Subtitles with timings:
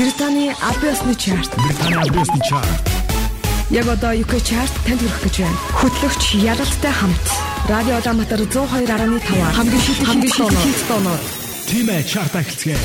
[0.00, 1.50] Британий Абиосны чарт.
[1.58, 2.88] Британий Абиосны чарт.
[3.68, 5.58] Яг одоо UK чарт танд хүрэх гэж байна.
[5.76, 7.26] Хөтлөгч Ялалтай хамт
[7.68, 11.20] Радио Улаанбаатар 102.5 хамгийн шилдэг хамгийн шилдэг тооноор
[11.68, 12.80] Тимэ чарт ахилцгээе.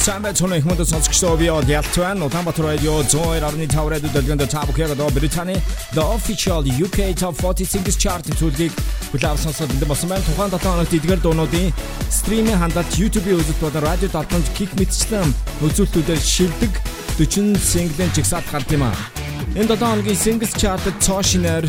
[0.00, 2.24] Самбай их мөдөд сонсогчдоо би од ялт байна.
[2.24, 5.60] Улаанбаатар радио 102.5 радио дэлгэнд та бүхэн одоо Британий
[5.92, 8.72] The Official UK Top 40 Singles Chart зүйлийг
[9.14, 10.26] хүлээв сонсоод энэ болсон байна.
[10.26, 11.70] Тухайн 7 хоногт эдгээр дуунуудын
[12.10, 15.30] стриминг хандалт YouTube-ийн үзэлт болон радио татамж кик мэтчлэн
[15.62, 16.72] үзүүлэлтүүдээр шилдэг
[17.22, 18.98] 40 single-ийн жигсаат гард юм аа.
[19.54, 21.62] Энэ 7 хоногийн Singles Chart-д цоошинер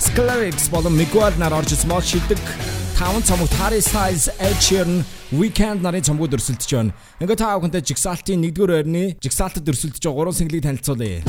[0.00, 2.40] Sclerix болон Miguel нар орж ирсэн шилдэг
[2.96, 5.04] 5 цомогт Harry Styles, Ed Sheeran
[5.36, 6.96] Weekend нарын цомгууд өрсөлдөж байна.
[7.20, 11.20] Ингээ та бүхэндээ жигсаалтын 1-р ойрны жигсаалтад өрсөлдөж байгаа 3 single-ийг танилцуулъя.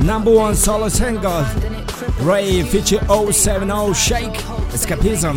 [0.00, 1.83] Number 1 solo single
[2.20, 4.34] RAYE feature 070 Shake
[4.72, 5.34] Escapism.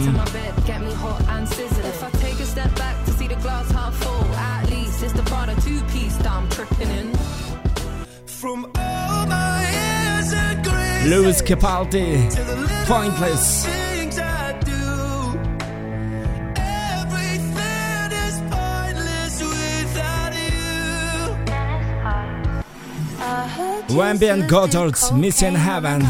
[11.05, 12.29] Lewis Capaldi,
[12.85, 13.86] Pointless.
[23.88, 26.02] Wemby and Goddard's Missing Heaven.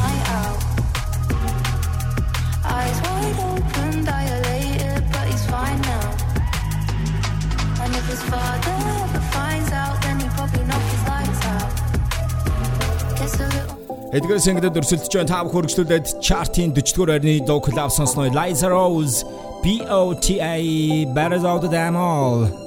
[14.12, 15.24] Эдгээр single-д өрсөлдөж байна.
[15.24, 19.24] Та бүхэн хөргөжлүүлээд chart-ийн 40-р орны дуу клав сонсноо Liza Rose
[19.64, 22.65] BOTA Better Out of Them All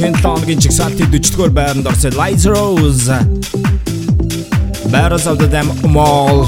[0.00, 3.12] Цай тав хэн тооногийн чигсалтын 40-р байранд орсон Liza Rose.
[4.92, 6.46] Battles of the Dam Mall.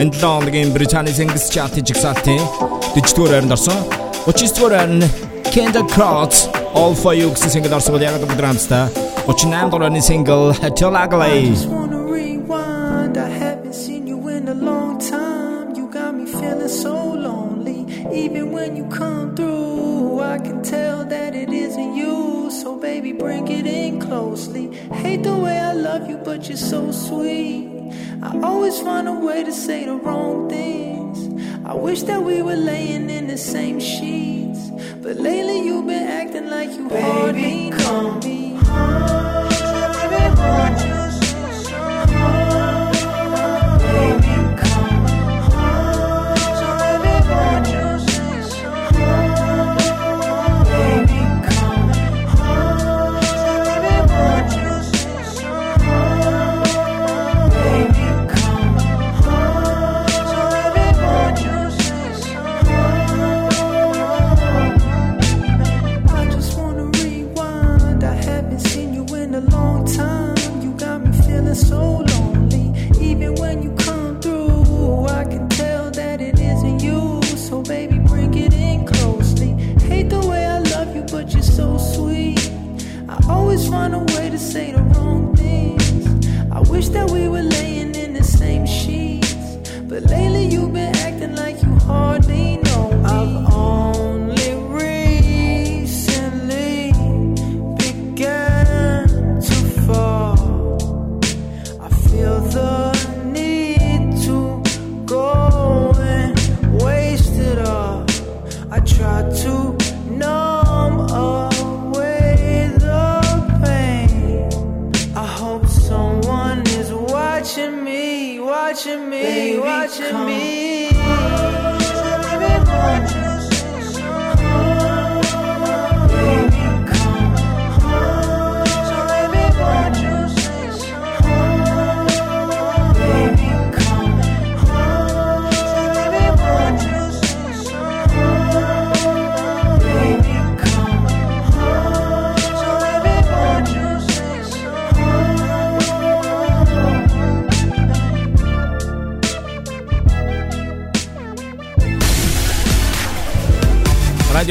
[0.00, 2.40] Энэ тооногийн Британий Singles Chart-ийн чигсалтын
[2.96, 3.76] 40-р байранд орсон.
[4.26, 5.04] 39-р байранд
[5.52, 8.88] Kendall Cross All for You гэсэн single орсон бол яг өдөр амттай
[9.26, 11.77] 38 дугаарны single Till Ugly.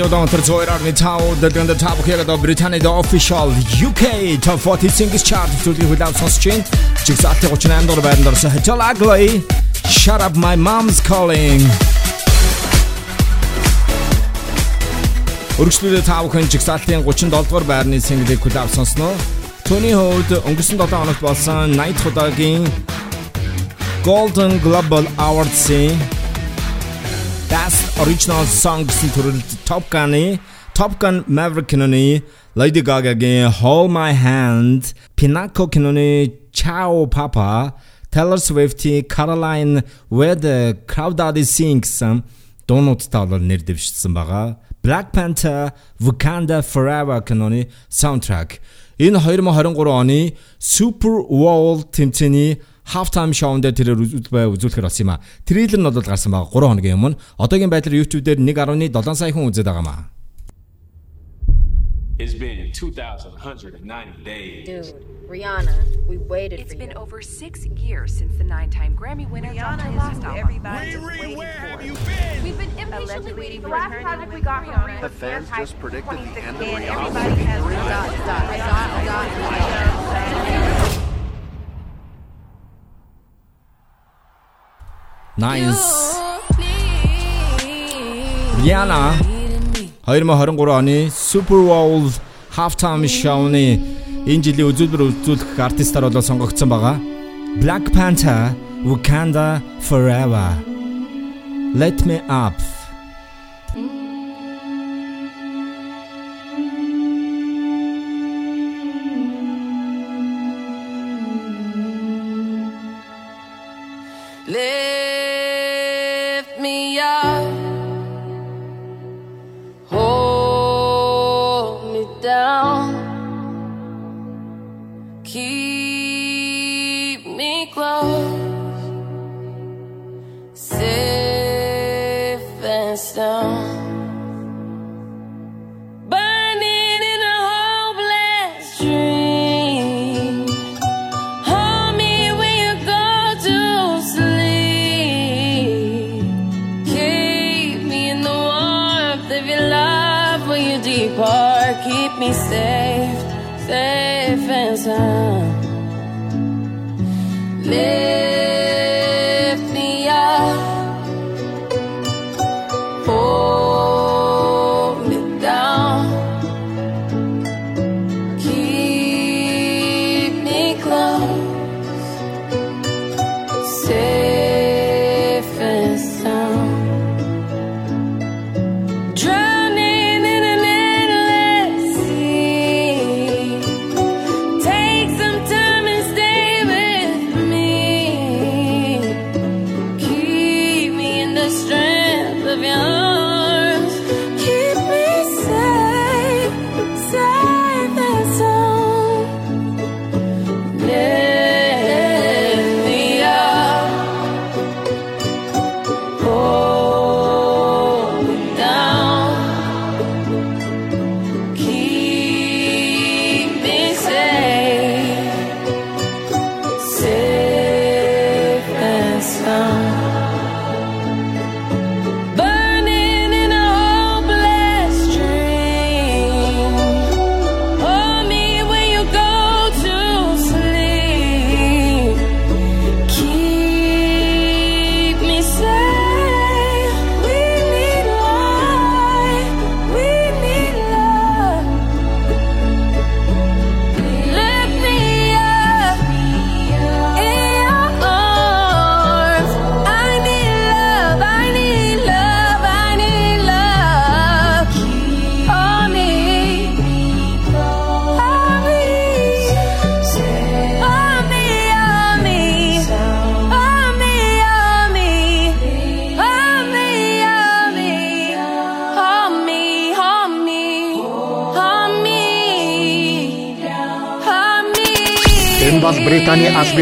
[0.07, 5.51] Radio Dontor Zoirarны Тау дэгэнд тав хэрэг Британий the official UK Top 40 Singles Chart
[5.65, 6.63] төлөв хүлээв сонсч байна.
[7.03, 9.43] Жигсаалтын 38 дугаар байранд орсон Hajal Ugly
[9.83, 11.59] Shut up my mom's calling.
[15.59, 19.11] Өргөжлөлөө тав хүн жигсаалтын 37 дугаар байрны single-ийг хүлээв сонсноо.
[19.67, 22.63] Tony Hawk өнгөрсөн 7 хоногт болсон 80 дахь удаагийн
[24.07, 25.99] Golden Global Awards-ийн
[27.51, 30.38] Best Original Song гэсэн төрөлд Top Gun-ы
[30.74, 32.22] Top Gun Maverick киноны
[32.54, 37.74] Lady Gaga-гийн Hold My Hand, Pinocchio киноны Ciao Papa,
[38.10, 42.22] Taylor Swift-ийн Caroline Where the Crowd Sings гэсэн
[42.66, 44.56] дуунуудтай бол нэр дэвшсэн байгаа.
[44.82, 48.60] Black Panther Wakanda Forever киноны саундтрак.
[48.98, 52.62] Энэ 2023 оны Super Bowl тэмцээний
[52.93, 53.99] halftime show-нд тэрээр
[54.55, 55.21] үзүүлэхээр болсон юм а.
[55.43, 57.17] Трейлер нь бол гарсан байгаа 3 хоногийн өмнө.
[57.37, 60.07] Одоогийн байдлаар YouTube дээр 1.7 сая хүн үзээд байгаа маа.
[62.17, 64.65] It's been 2,190 days.
[64.65, 64.89] Dude,
[65.29, 66.97] Rihanna, we waited It's for been you.
[66.97, 70.39] over six years since the nine-time Grammy winner dropped her last album.
[70.41, 71.77] everybody is waiting for.
[72.41, 75.47] We've been impatiently waiting the for last her project we got from her The fans
[75.57, 76.89] just predicted the end of Rihanna.
[76.89, 79.27] everybody has dot, dot, dot, dot,
[80.73, 80.76] dot.
[85.37, 86.17] Nice.
[88.57, 89.13] Rihanna
[90.07, 92.09] 2023 оны Super Bowl
[92.57, 93.77] halftime show-ны
[94.25, 96.97] энэ жилийн үзүүлбэр үзүүлэх артистаар болоо сонгогдсон байгаа.
[97.61, 100.57] Black Panther Wakanda Forever.
[101.77, 102.57] Let me up.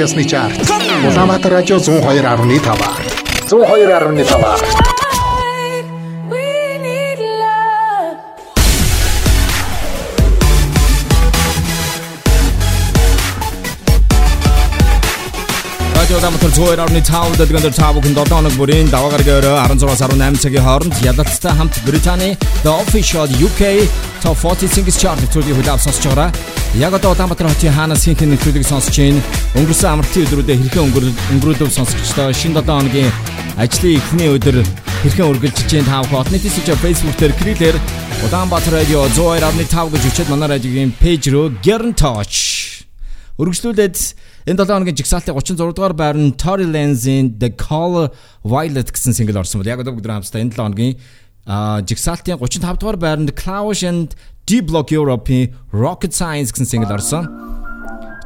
[0.05, 0.61] Биесны чарт.
[1.09, 2.61] Улаанбаатар радио 102.5.
[3.49, 4.85] 102.5.
[15.95, 20.93] Радио Дамтар 102.5 дэлгэнд цаавын 7 хоног бүрийн даваа гарагийн өрөө 16-аас 18 цагийн хооронд
[21.01, 23.89] ядалттай хамт Британий The Official UK
[24.21, 26.29] Top 40 Singles Chart төлөвийг хүлээв сонсож байгаа.
[26.77, 29.21] Яг одоо Улаанбаатар хотын хаанаас хинхэн нэвтрүүлгийг сонсож байна.
[29.55, 30.83] Өнгөрсөн амралтын өдрүүдэд хэрхэн
[31.31, 33.07] өнгөрөөдөв сонсогчдоо шинэ 7 хоногийн
[33.55, 34.57] ажлын эхний өдөр
[34.99, 37.75] хэрхэн үргэлжилж чинь таах хотны тийш Facebook дээр крилэр
[38.27, 42.83] Улаанбаатар радио 102.5 гэж үчихэд манай радиогийн пэйж рүү Get in touch.
[43.39, 43.95] Үргэлжлүүлээд
[44.43, 48.11] энэ 7 хоногийн жигсаалтын 36 дугаар байрны Tory Lanez-ийн The Color
[48.43, 50.99] Violet гэсэн single орсон бол яг одоо бүгд хамтдаа энэ 7 хоногийн
[51.87, 57.23] жигсаалтын 35 дугаар байранд Klaus and D Block Europe-ийн Rocket Science гэсэн single орсон.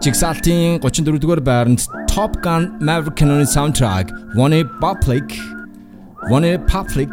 [0.02, 1.80] Jigsaw-ийн 34 дугаар байранд
[2.14, 4.06] Top Gun Maverick Cannon soundtrack
[4.44, 5.26] One Public
[6.36, 7.12] One Public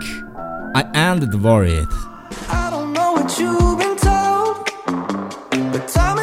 [0.82, 1.92] I Am the Worried.
[2.50, 4.56] I don't know what you've been told,
[5.74, 6.18] but time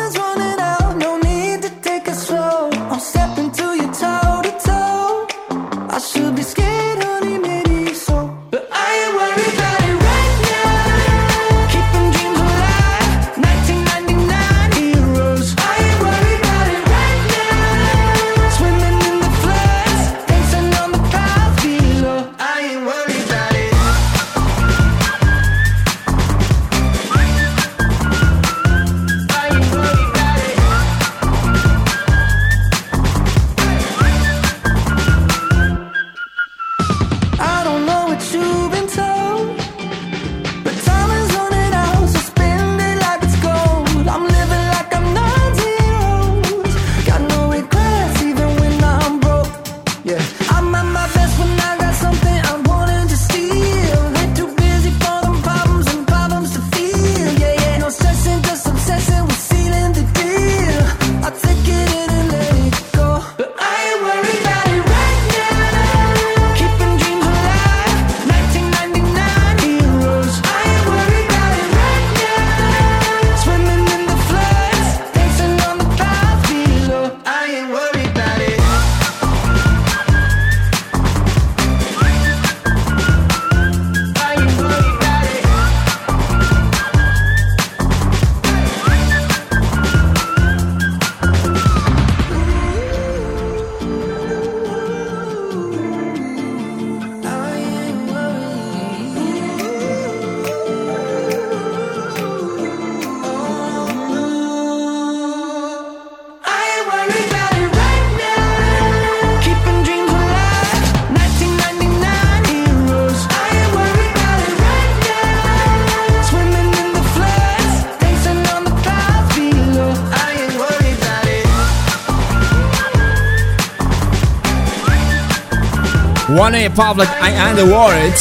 [126.44, 128.20] 1A Public I Am The World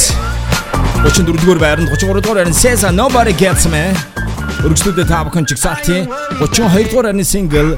[1.05, 3.83] 34 дугаар байранд 33 дугаар байранд SZA Nobody Gets Me.
[4.67, 6.07] Өргөжлөдөө та бүхэн чигсалтын
[6.39, 7.71] 32 дугаар байрны single?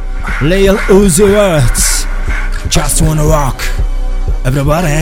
[0.51, 1.79] Lil Uzi Vert
[2.75, 3.59] Just Wanna Rock.
[4.51, 4.99] Everybody.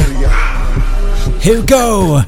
[1.45, 2.23] Here we go.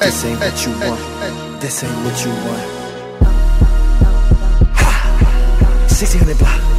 [0.00, 1.60] This ain't what you want.
[1.60, 2.64] This ain't what you want.
[4.76, 5.86] Ha!
[5.88, 6.77] 1600 block.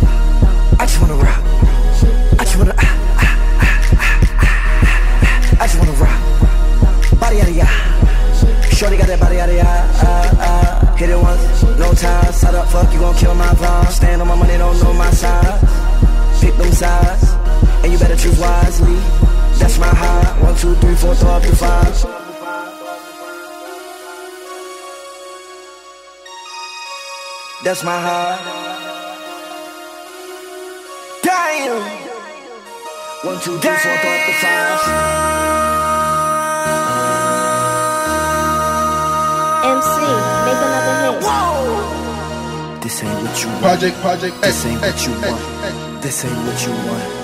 [27.61, 28.39] That's my heart.
[31.21, 31.81] Damn.
[33.25, 34.79] One, two, three, four, throw up the five.
[39.75, 39.99] MC,
[40.45, 41.15] make another hit.
[41.25, 42.79] Whoa.
[42.81, 43.61] This ain't what you want.
[43.61, 46.01] Project, project, this ain't what you want.
[46.01, 47.18] This ain't what you want.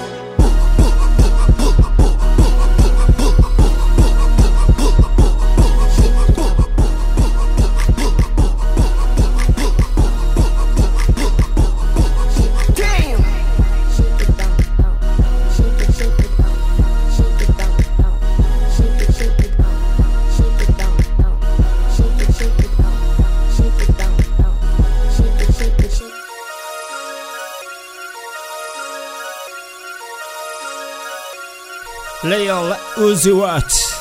[32.25, 33.93] Leon Uzi Watts.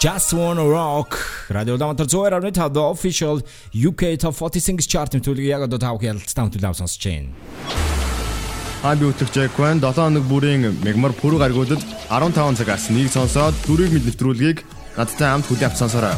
[0.00, 1.18] Just Wanna Rock
[1.52, 3.42] радио дамтар зөөр авны та the official
[3.76, 7.28] UK Top 40 Singles Chart төлөгийг яг одоо таах ярилцсан төлөө сонсож байна.
[8.80, 13.92] Аа би үтгэж Jack-ын 7 хоног бүрийн мегмар пүрэг аргуудад 15 цагаас нэг сонсоод төрийг
[13.92, 14.64] мэд нэвтрүүлгийг
[14.96, 16.16] надтай хамт хүлээн авсансараа.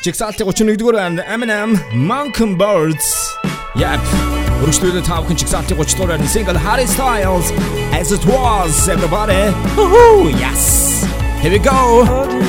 [0.00, 3.36] Жигсаалтын 31 дугаар аймд Eminem Mountain Birds.
[3.76, 4.37] Yep.
[4.63, 7.51] Өргөжлөлөө тав хүн чигсалтын 30 дугаар single Harry Styles
[7.99, 9.41] as it was everybody.
[9.75, 10.31] Woohoo!
[10.39, 11.03] Yes.
[11.41, 12.46] Here we go.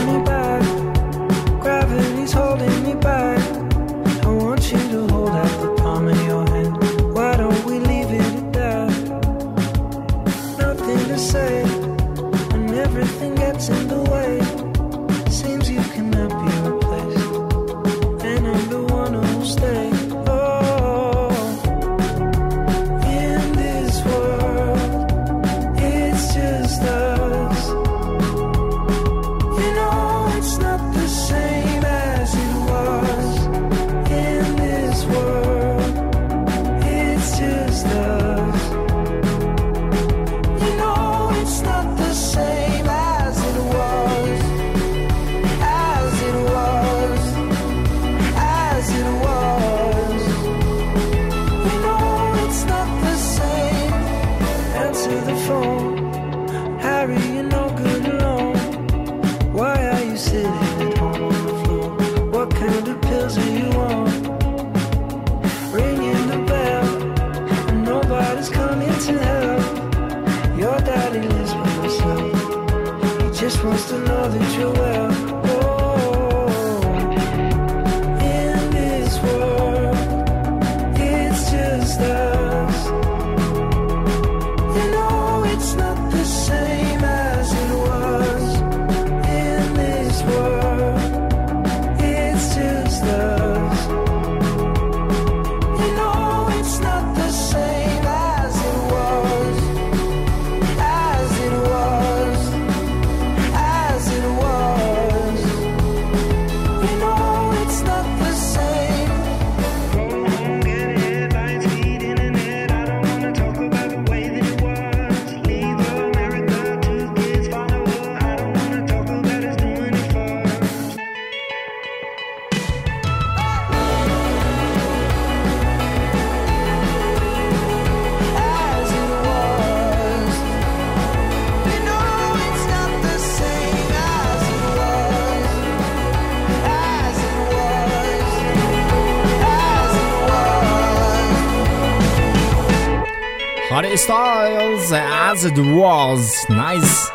[145.39, 146.45] As it was.
[146.49, 147.11] Nice.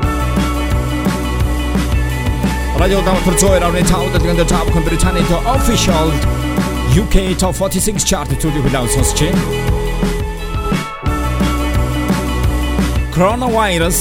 [2.80, 6.08] Radio Damatар Zoe авны тав дэлгэнд тав Британийн official
[7.02, 9.42] UK Top 46 chart төлөв хүлээн сонсч байна.
[13.14, 14.00] Coronavirus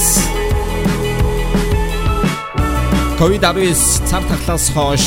[3.20, 3.76] COVID-19
[4.08, 5.04] цар тахлаас хойш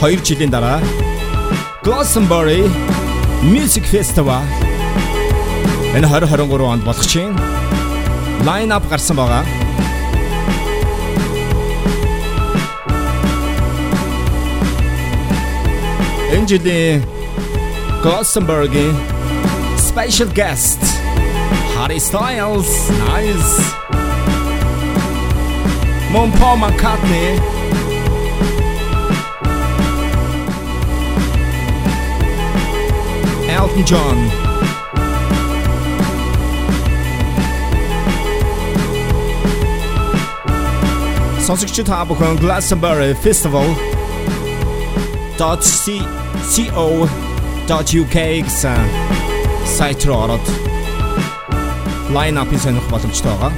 [0.00, 0.80] 2 жилийн дараа
[1.84, 2.64] Glastonbury
[3.42, 4.44] Music Festival
[5.96, 7.59] энэ 2023 онд болох чинь
[8.46, 9.44] лайн ап гарсан байгаа.
[16.34, 17.02] Энэ жилийн
[18.02, 18.88] Glastonbury
[19.88, 20.80] special guest
[21.76, 22.70] Harry Styles
[23.06, 23.54] nice.
[26.12, 27.28] Mon Paul McCartney.
[33.48, 34.49] Elton John
[41.40, 43.64] Сонсогч та бүхэн Glastonbury Festival
[45.40, 48.80] .co.uk гэсэн
[49.64, 50.46] сайт руу ороод
[52.12, 53.52] лайн апын сонирх боломжтой байгаа.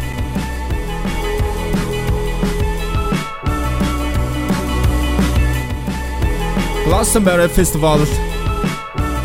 [6.86, 8.06] Glastonbury Festival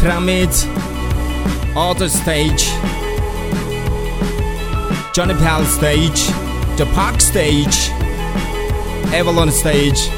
[0.02, 0.54] Pyramid
[1.76, 2.65] Other Stage
[5.13, 6.22] Johnny Pal Stage
[6.78, 7.97] The Park Stage
[9.12, 10.11] Avalon Stage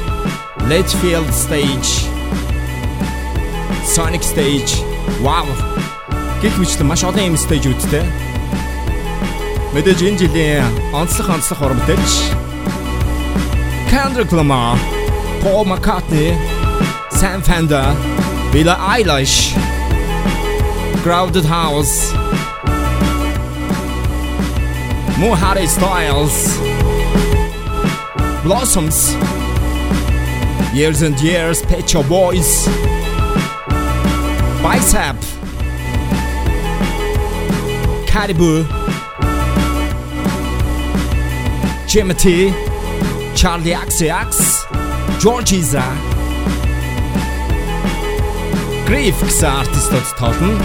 [0.69, 2.09] Litchfield Stage
[3.83, 4.81] Sonic Stage
[5.21, 5.47] Wow
[6.41, 8.05] гэх мэтлэн маш олон юм стейжүүдтэй
[9.73, 12.45] Мэдээж энэ жилийн онцлог онцлог уран бүтээлч
[13.95, 14.77] Kendrick Lamar,
[15.41, 16.35] Paul McCartney,
[17.11, 17.95] Sam Fender,
[18.51, 19.55] Billie Eilish,
[21.01, 22.11] Crowded House,
[25.17, 26.59] Mo Harry Styles,
[28.42, 29.12] Blossoms,
[30.72, 32.66] Years and Years, Pet Your Boys,
[34.62, 35.16] Bicep,
[38.06, 38.64] Caribou,
[41.86, 42.50] Jimothy,
[43.34, 44.64] Charli XCX,
[45.18, 45.84] Georgiza.
[48.86, 50.58] Grief гэсэн артистууд тоглоно.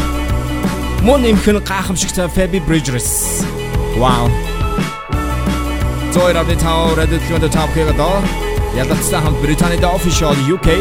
[1.03, 3.43] Мөн нэмэх нь гайхамшигтай Phoebe Bridgers.
[3.99, 4.44] Wow.
[6.15, 8.23] Зоёр авны тав радиотлогонд тав хийгээд оо.
[8.73, 10.79] Ялалтсан хамт Британийн official UK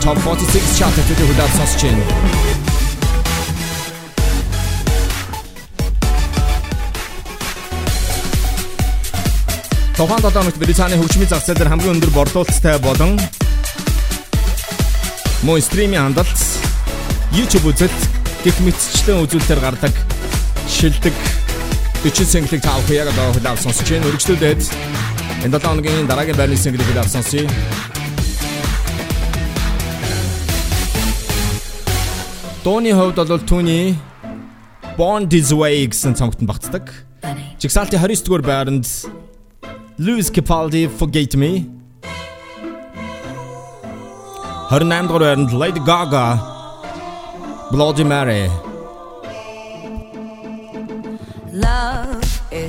[0.00, 2.04] Top 46 chart төдий хүлээв сонсч байна.
[9.96, 13.20] Тухайн 7 хоногт Британий хөгжмийн зах зээл дээр хамгийн өндөр борлуулалттай болон
[15.44, 16.40] мөн стримийн хандлт
[17.36, 18.00] YouTube үзэлт
[18.40, 19.92] гих мэтчлэн үзүүлэлтээр гардаг
[20.72, 21.43] шилдэг
[22.04, 24.04] 40 single-ийг таах яг одоо хүлээв сонсож байна.
[24.12, 24.62] Өргөжлүүлээд
[25.48, 27.48] энэ 7 хоногийн дараагийн байрны single-ийг хүлээв сонсъё.
[32.60, 33.96] Дууны хувьд бол түүний
[35.00, 36.92] Born This Way гэсэн цомогт нь багтдаг.
[37.56, 38.84] Жигсаалтын 29 дугаар байранд
[39.96, 41.64] Louis Capaldi Forget Me
[44.68, 46.36] 28 дугаар байранд Lady Gaga
[47.72, 48.44] Bloody Mary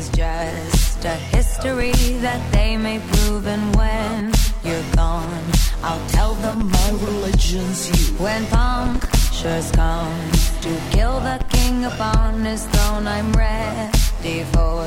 [0.10, 4.32] is just a history that they may prove and when
[4.64, 5.44] you're gone
[5.84, 8.16] I'll tell them my religion's you.
[8.18, 14.84] When punctures come to kill the king upon his throne I'm ready for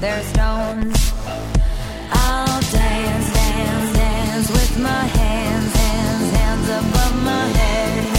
[0.00, 0.96] their stones.
[2.12, 8.15] I'll dance, dance, dance with my hands, hands, hands above my head, head,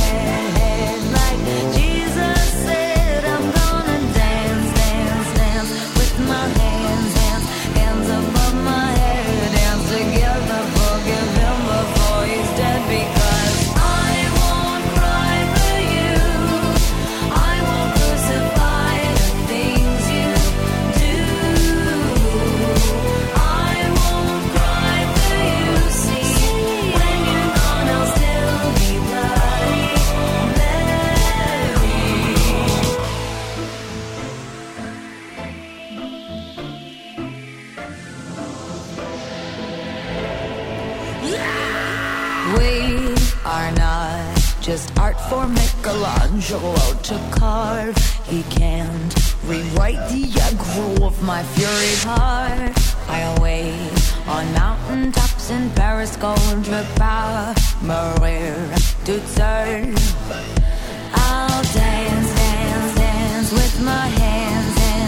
[44.67, 47.95] just art for Michelangelo to carve.
[48.25, 52.75] He can't rewrite the aggro of my fury heart.
[53.07, 53.93] I'll wait
[54.27, 56.65] on mountain tops in Paris, gold
[56.97, 58.55] power, Maria
[59.05, 59.95] to serve.
[61.13, 65.07] I'll dance, dance, dance with my hands, hands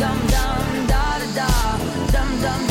[0.00, 1.04] dum dum da
[1.36, 1.48] da da
[2.12, 2.67] dum dum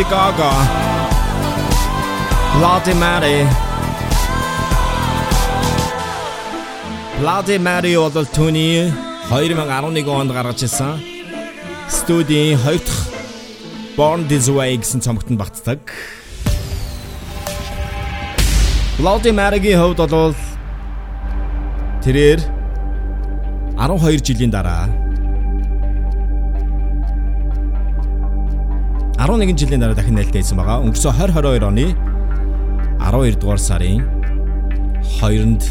[0.00, 0.52] Lady Gaga.
[2.56, 3.44] Bloody Mary.
[7.20, 8.88] Bloody Mary бол түүний
[9.28, 10.96] 2011 онд гаргаж ирсэн
[11.92, 13.12] студийн хоёр дахь
[13.98, 15.84] Born This Way гэсэн цомогтод багтдаг.
[18.96, 20.32] Bloody Mary-гийн хувьд бол
[22.00, 22.40] тэрээр
[23.76, 24.99] 12 жилийн дараа
[29.20, 30.80] 11 жилийн дараа дахин нээлттэй байсан байгаа.
[30.80, 31.86] Өнгөрсөн 2022 оны
[33.04, 34.00] 12 дугаар сарын
[35.20, 35.62] 2-нд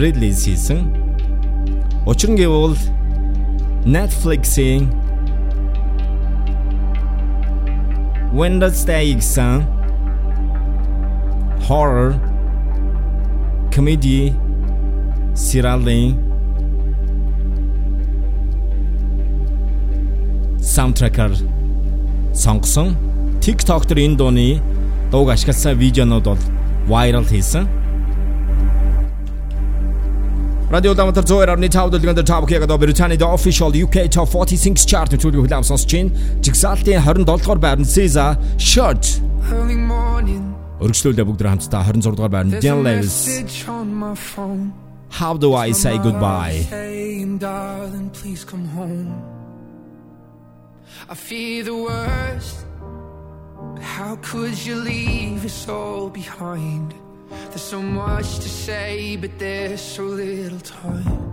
[0.00, 0.80] релиз хийсэн.
[2.08, 2.80] Учир нь гэвэл
[3.84, 4.88] Netflix-ийн
[8.32, 9.60] Wednesday гэсэн
[11.68, 12.16] horror
[13.68, 14.32] comedy
[15.36, 16.16] сериалын
[20.64, 21.59] саундтрекер
[22.40, 22.96] сонгосон.
[23.44, 24.48] TikTok дээр энэ дууны
[25.12, 26.42] дууг ашигласан видеонууд бол
[26.88, 27.68] viral хийсэн.
[30.70, 34.86] Radio Damатар зөөр орны тав дэлгэнд тав хийгээд Британий the official UK Top 40 Singles
[34.86, 36.14] chart төлөв хүлээм сонсч чинь
[36.46, 39.18] жигсаалтын 27 дугаар байранд SZA Short
[39.50, 43.26] Өргөжлүүлээ бүгд хамтдаа 26 дугаар байранд Dan Lewis.
[45.10, 46.62] How do I say goodbye?
[48.14, 49.39] please come home
[51.08, 52.66] I fear the worst
[53.74, 56.94] But how could you leave us all behind
[57.50, 61.30] There's so much to say, but there's so little time.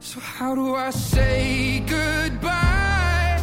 [0.00, 3.42] So, how do I say goodbye?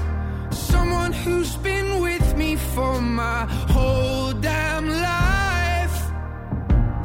[0.52, 5.98] Someone who's been with me for my whole damn life.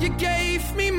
[0.00, 0.90] You gave me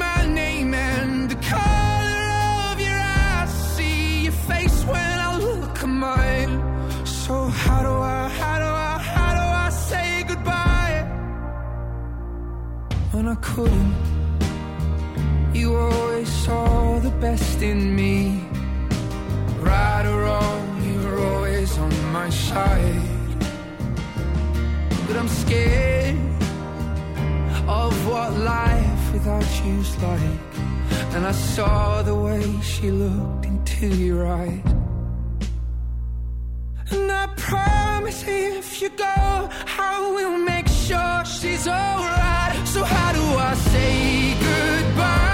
[13.11, 13.95] when I couldn't.
[15.53, 18.43] You always saw the best in me.
[19.59, 23.39] Right or wrong, you were always on my side.
[25.07, 26.17] But I'm scared
[27.67, 30.39] of what life without you's like.
[31.15, 34.88] And I saw the way she looked into your eyes.
[36.91, 42.67] And I promise if you go, I will make sure she's alright.
[42.67, 45.28] So, how do I say goodbye?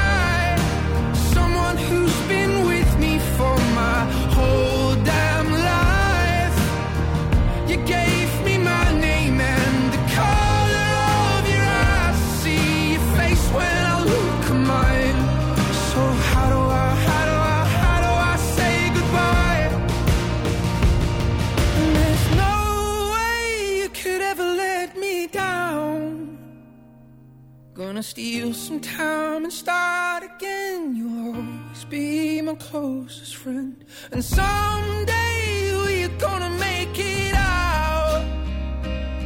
[27.96, 30.98] Gonna steal some time and start again.
[30.98, 33.86] You'll always be my closest friend.
[34.12, 38.22] And someday we're gonna make it out.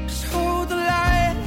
[0.07, 1.41] Just hold the light.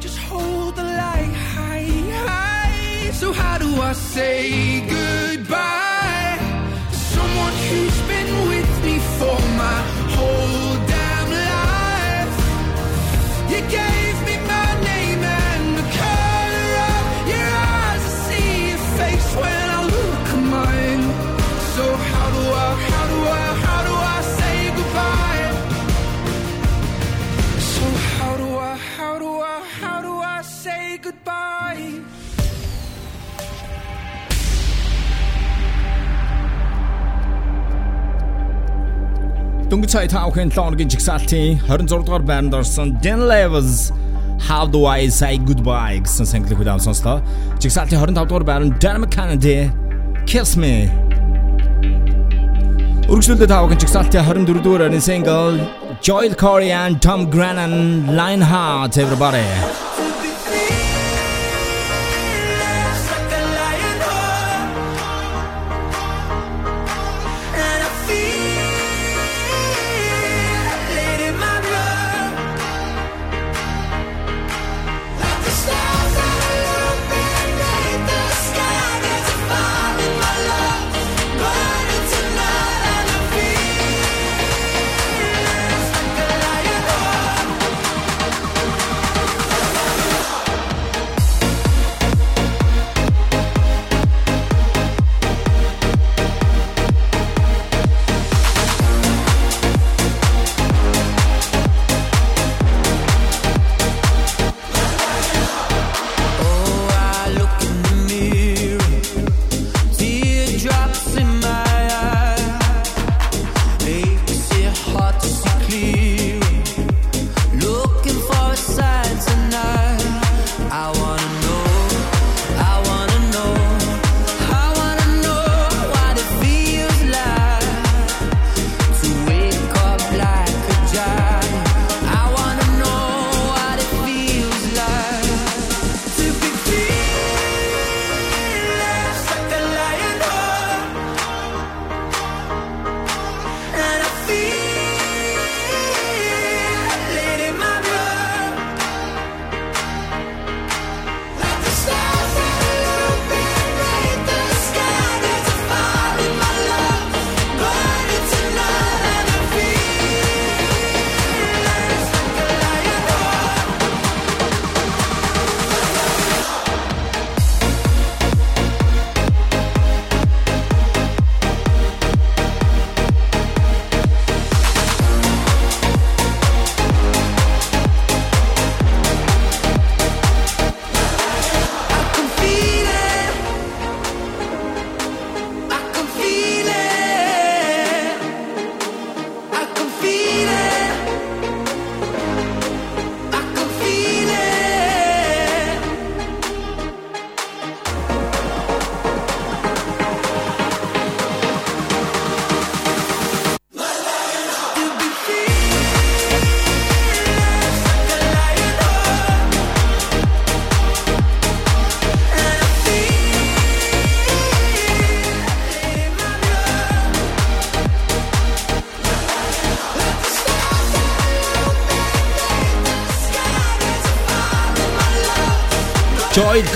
[0.00, 1.90] Just hold the light high,
[2.24, 3.10] high.
[3.12, 5.85] So, how do I say goodbye?
[39.76, 43.92] Дөнгөж сая таахын лооногийн жигсаалтын 26 дугаар байранд орсон Dan Levels
[44.48, 47.20] How do I say goodbye гэсэн single хүлээм сонслоо.
[47.60, 49.68] Жигсаалтын 25 дугаар байранд Dan McKennedy
[50.24, 50.88] Kiss Me.
[53.12, 55.60] Үргэлжлүүлээд таахын жигсаалтын 24 дугаар байрны single
[56.00, 59.44] Joel Corey and Tom Grennan Lionheart everybody.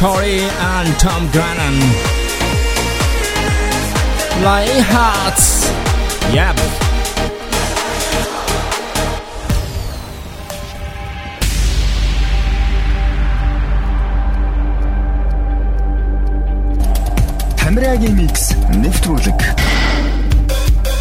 [0.01, 1.77] Corry and Tom Grennan.
[4.43, 5.69] Light Hearts.
[6.33, 6.57] Yep.
[17.61, 19.41] Тамирагийн mix нэвтрүүлэг.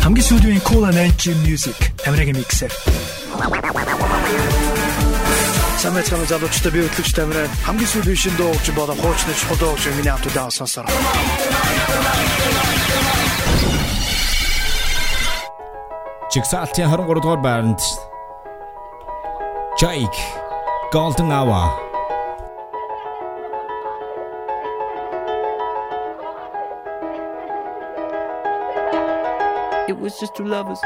[0.03, 1.95] Хамгийн сүүлийн cool and edgy music.
[2.03, 2.67] Тамирагийн mix.
[5.79, 10.11] Самэт самэт залуучтай би хөтлөгч Тамираа хамгийн сүүлийн шин дуугч болон хуучны чухал дуугч миний
[10.11, 10.91] автод даасан сонсоор.
[16.35, 17.79] Жигсаалтын 23 дугаар байранд
[19.79, 20.19] Jake
[20.91, 21.63] Golden Hour
[29.87, 30.83] It was just two lovers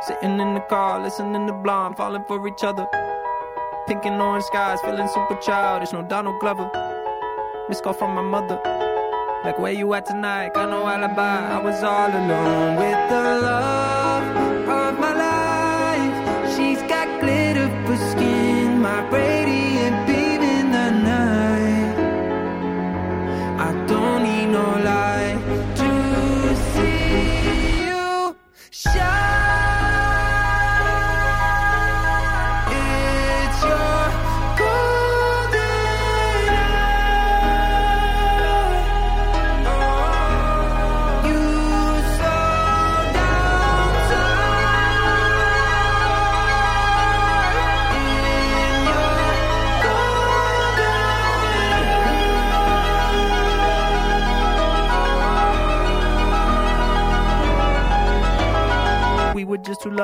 [0.00, 2.88] sitting in the car, listening to Blonde, falling for each other.
[3.88, 5.92] Pink and orange skies, feeling super childish.
[5.94, 6.70] No Donald Glover.
[7.70, 8.60] Miss call from my mother.
[9.44, 10.52] Like, where you at tonight?
[10.52, 11.56] Got no alibi.
[11.56, 13.97] I was all alone with the love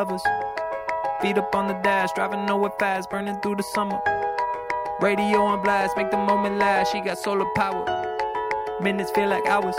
[0.04, 0.22] lovers.
[1.22, 4.00] Feet up on the dash, driving nowhere fast, burning through the summer.
[5.00, 6.92] Radio on blast, make the moment last.
[6.92, 7.84] She got solar power.
[8.80, 9.76] Minutes feel like hours.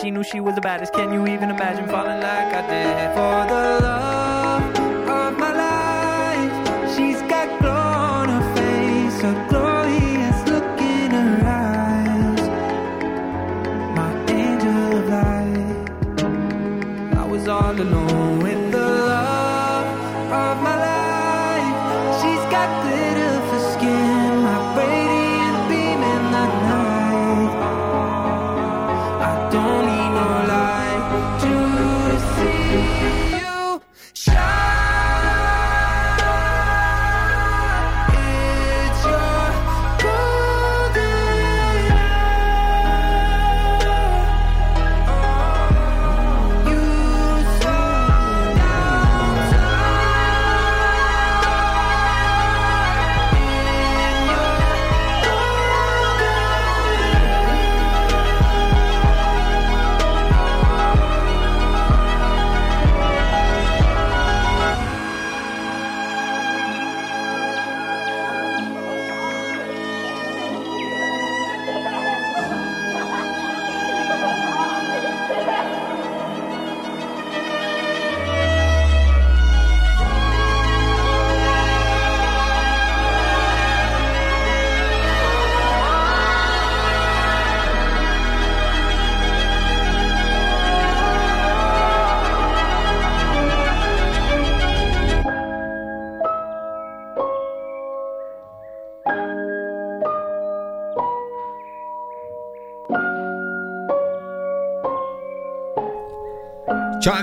[0.00, 0.92] She knew she was the baddest.
[0.92, 3.08] Can you even imagine falling like I did?
[3.16, 4.62] For the love
[5.08, 9.69] of my life, she's got glow on her face, a glorious
[17.30, 19.86] was all alone with the love
[20.32, 22.20] of my life.
[22.20, 23.09] She's got glitter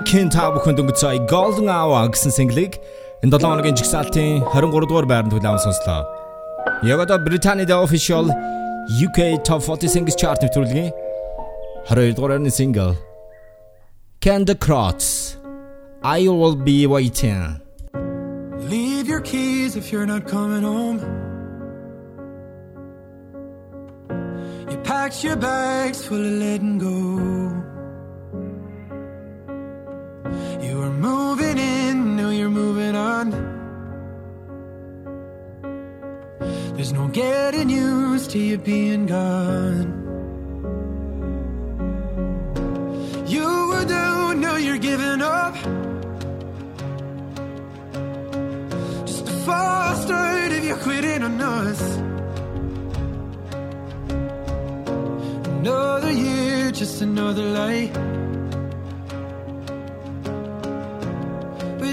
[0.08, 2.80] Jackin та бүхэнд өнгөцөй Golden Hour гэсэн single-ыг
[3.28, 6.08] энэ 7 хоногийн жигсаалтын 23 дугаар байранд хүлээн сонслоо.
[6.88, 8.32] Яг одоо Британийн The Official
[8.88, 10.96] UK Top 40 Singles Chart нэвтрүүлгийн
[11.92, 12.96] 22 дугаарны single
[14.24, 15.36] Can the Cross
[16.00, 17.60] I will be waiting.
[18.72, 21.04] Leave your keys if you're not coming home.
[24.72, 27.47] You packed your bags full of letting go.
[30.62, 33.32] You were moving in, now you're moving on.
[36.76, 40.04] There's no getting used to you being gone.
[43.28, 45.56] You were down, now you're giving up.
[49.06, 51.82] Just a false start if you're quitting on us.
[55.60, 58.17] Another year, just another light.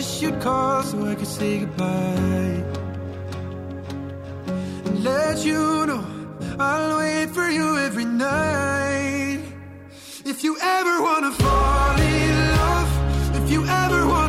[0.04, 2.62] Wish you'd call so I could say goodbye.
[4.84, 6.04] And let you know
[6.58, 9.40] I'll wait for you every night.
[10.26, 12.90] If you ever wanna fall in love,
[13.38, 14.23] if you ever wanna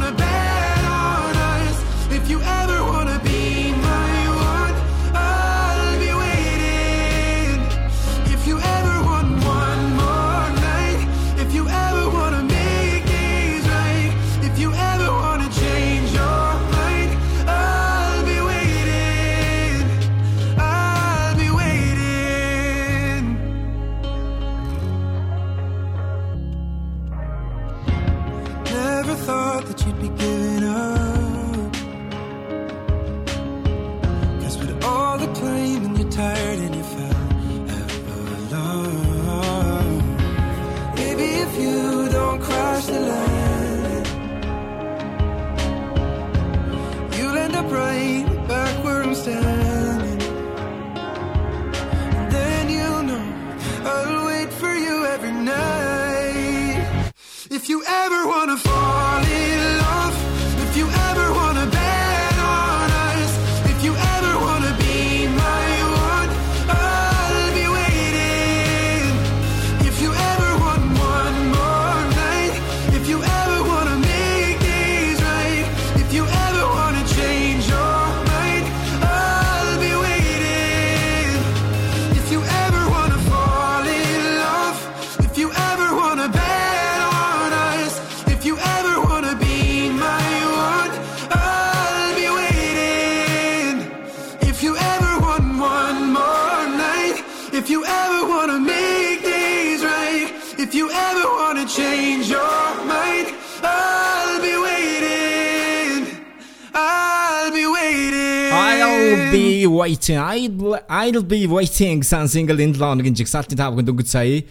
[109.65, 110.17] be waiting.
[110.17, 114.45] I'll I'll be waiting гэсэн single энэ 7 хоногийн жигсаалтын тавханд өнгөц сая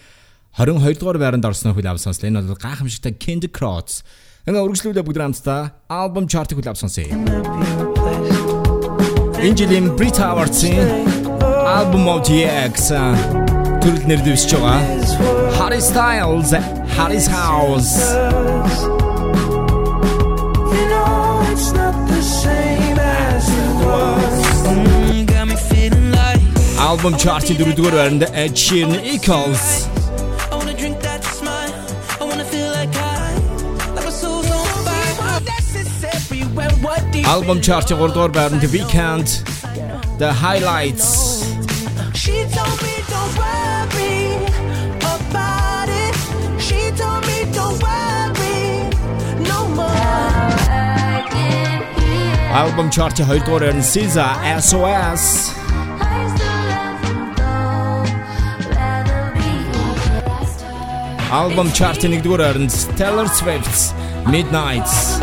[0.58, 2.30] 22 дугаар байранд орсноо хүлээв сонслоо.
[2.30, 4.02] Энэ бол гайхамшигтай Candy Cross.
[4.46, 7.06] Ингээ үргэлжлүүлээ бүгд хамтдаа альбом чартыг хүлээв сонсъё.
[9.38, 10.82] Энэ жилийн Brit Awards-ийн
[11.62, 12.90] альбом of the X
[13.82, 14.82] төрөл нэр дэвсэж байгаа.
[15.58, 16.50] Harry Styles,
[16.96, 19.03] Harry's House.
[26.84, 29.86] album chartı durdurularında Ed Sheeran Equals.
[37.28, 39.26] Album chartı durdurularında The Weeknd,
[40.18, 41.42] The Highlights.
[42.14, 44.36] She told me don't worry
[45.00, 46.14] about it.
[46.62, 48.90] She told me don't worry
[49.48, 50.54] no more.
[52.54, 55.53] Album chartı durdurularında SZA SOS.
[61.30, 63.94] Альбом чартын 1-р байранд Taylor Swift
[64.26, 65.20] Midnights.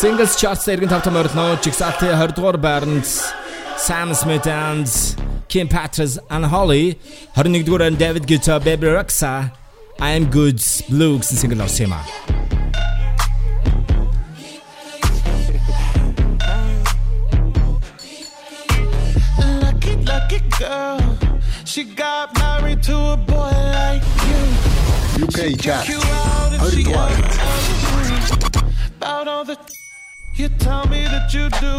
[0.00, 1.58] Singles charts эргэн тавтам орно.
[1.62, 3.06] Jigsaw 20-р байранд
[3.76, 4.86] Sam Smith and
[5.48, 6.98] Kim Petras and Holly
[7.36, 9.52] 21-р байранд David Guetta, Baby Rexha
[10.00, 12.33] I am good blue гэсэн single орсон юм а.
[21.74, 23.50] She got married to a boy
[23.80, 25.24] like you.
[25.24, 27.34] UK Jack, Harry Dwight.
[28.98, 29.58] About all the
[30.36, 31.74] you tell me that you do.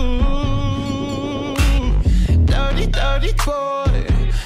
[2.43, 4.06] Dirty, dirty boy.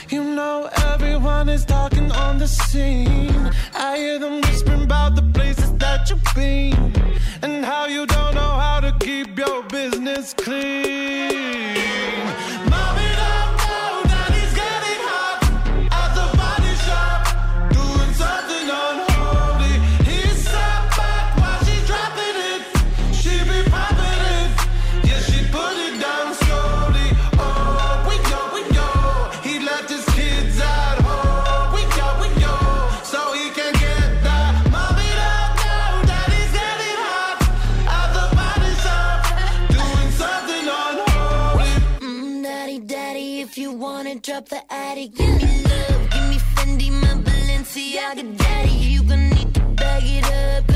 [0.10, 3.52] You know everyone is talking on the scene.
[3.74, 6.94] I hear them whispering about the places that you've been
[7.42, 11.10] and how you don't know how to keep your business clean.
[44.40, 48.70] Wanna the attic, give me love, give me Fendi, my Balenciaga, daddy.
[48.70, 50.69] You gonna need to bag it up,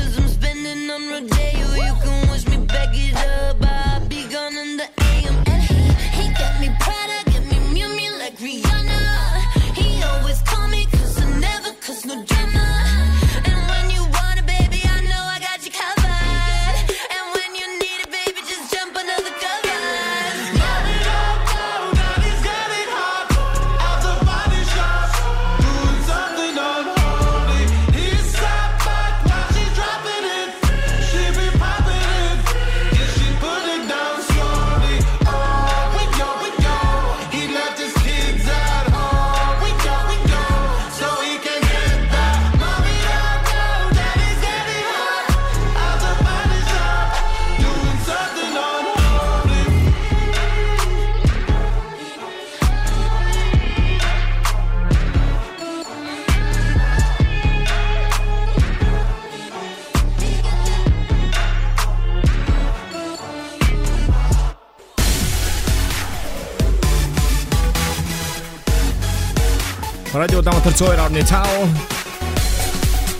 [70.24, 71.68] радио Даматар 102.5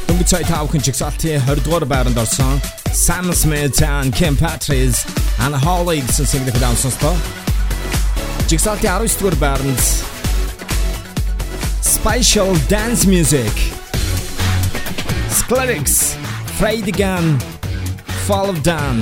[0.09, 2.57] Дөнгөж цай тав хүн чигсалтын 20 дугаар байранд орсон.
[2.97, 5.05] Sam Smith and Kim Patris
[5.45, 7.13] and Holly гэсэн single даун сонстоо.
[8.49, 9.85] Чигсалтын 19 дугаар байранд
[11.85, 13.53] Special Dance Music
[15.29, 16.17] Sclerix
[16.57, 17.27] Fade Again
[18.25, 18.97] Fall of Down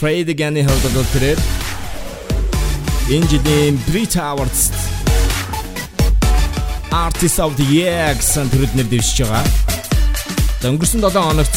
[0.00, 1.59] Fade Again-ийн хавьд тэрээр
[3.10, 4.70] энэ жилийн Brit Awards
[6.94, 9.42] Artist of the Year гэсэн төрөлд нэр дэвшиж байгаа.
[10.62, 11.56] За өнгөрсөн 7 хоногт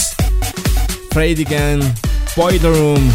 [1.14, 1.86] Again
[2.34, 3.06] Boiler Room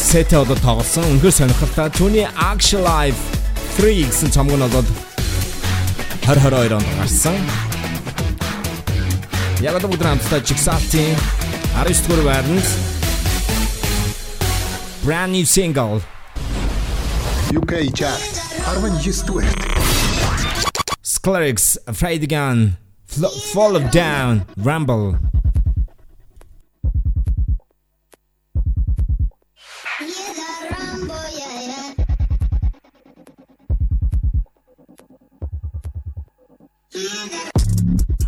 [0.00, 1.04] сэтэ одоо тоглосон.
[1.12, 1.92] Үнэхээр сонирхолтой.
[1.92, 3.20] Түүний Action Live
[3.76, 4.88] 3 гэсэн цомог нь болоод
[6.24, 7.36] 2022 онд гарсан.
[9.60, 11.16] Яг одоо бүгд хамтдаа Jigsaw-ийн
[11.84, 12.83] 19 дугаар байранд
[15.04, 15.96] brand new single.
[17.54, 18.18] UK chart,
[18.64, 19.44] Arwen Stewart.
[21.02, 25.18] Skrillex, Fred again, Flo Flowdan, Rumble.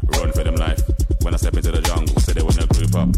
[0.05, 0.83] Run for them life.
[1.23, 3.09] When I step into the jungle, say they wanna group up.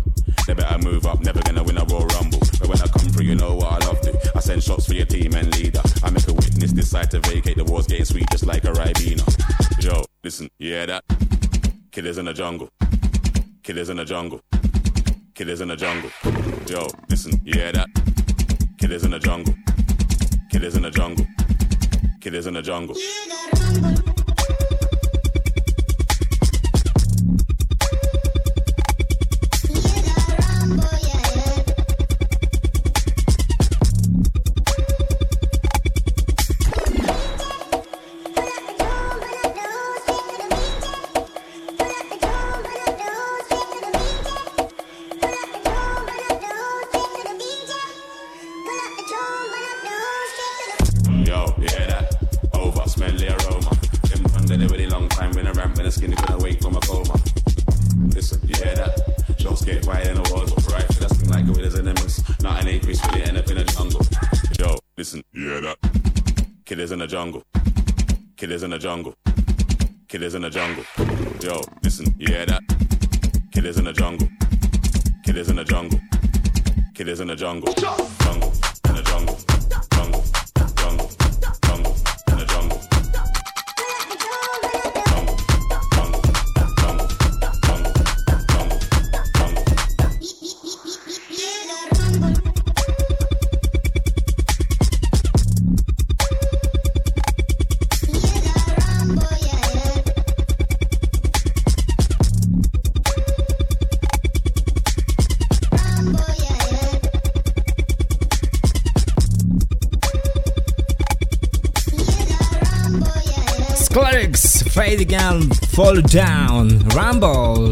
[0.46, 2.47] They better move up, never gonna win a Royal Rumble.
[2.68, 4.32] When I come through, you know what I love to.
[4.36, 5.80] I send shots for your team and leader.
[6.04, 7.56] I make a witness decide to vacate.
[7.56, 9.24] The war's getting sweet just like a Ribena.
[9.82, 11.02] Yo, listen, hear that?
[11.90, 12.68] Killers in the jungle.
[13.62, 14.42] Killers in the jungle.
[15.34, 16.10] Killers in the jungle.
[16.68, 17.88] Yo, listen, hear that?
[18.76, 19.54] Killers in the jungle.
[20.50, 21.26] Killers in the jungle.
[22.20, 22.96] Killers in the jungle.
[68.68, 69.14] In the jungle.
[70.08, 70.84] Killers in the jungle.
[71.42, 72.62] Yo, listen, you hear that?
[73.50, 74.28] Killers in the jungle.
[75.24, 75.98] Killers in the jungle.
[76.94, 78.17] Killers in the jungle.
[115.78, 116.66] Fall Down
[116.96, 117.70] Rumble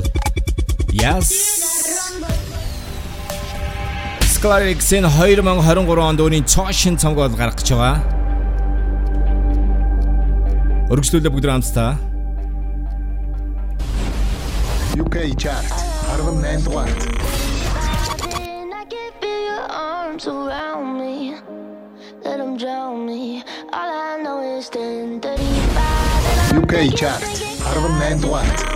[0.92, 1.26] Yes
[4.22, 7.98] Sclerix-ийн 2023 онд өөрийн цоо шин цомгоо гаргах гэж байгаа.
[10.86, 11.98] Өргөжлүүлээ бүгд хамтдаа.
[15.02, 15.66] UK chart
[16.14, 16.86] 18 дугаар
[20.30, 21.34] around me,
[22.22, 23.42] let them drown me.
[23.74, 27.35] All I know is 1035 UK chart
[28.06, 28.75] and what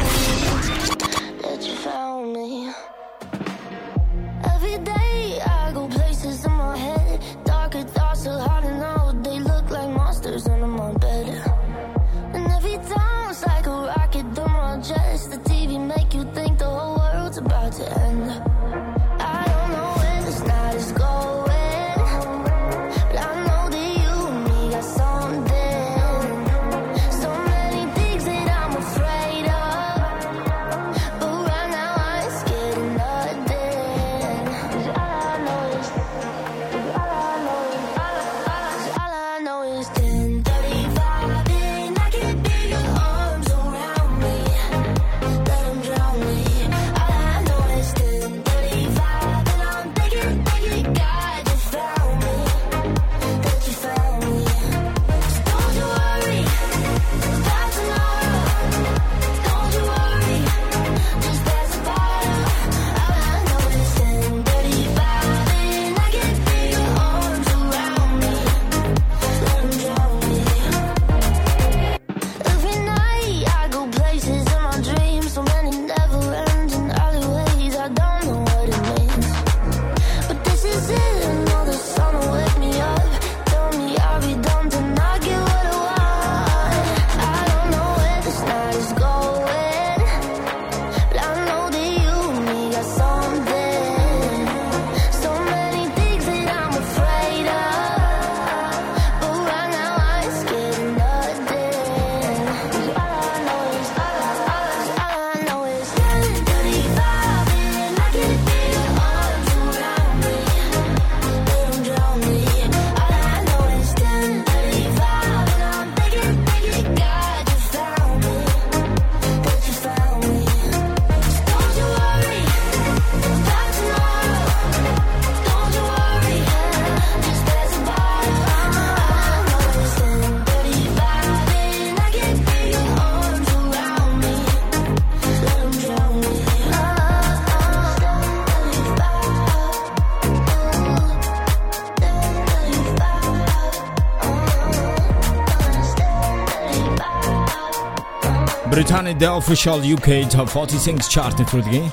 [149.00, 151.88] Британий The Official UK Top 40 Singles Chart нэвтрүүлгийн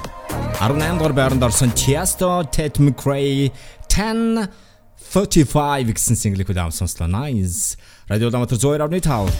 [0.60, 3.48] 18 дугаар байранд орсон Tiesto, Ted McRae
[3.88, 7.08] 1035 гэсэн single-ийг удаан сонслоо.
[7.08, 7.80] Nice.
[8.12, 9.32] Радио Улаанбаатар 102.5.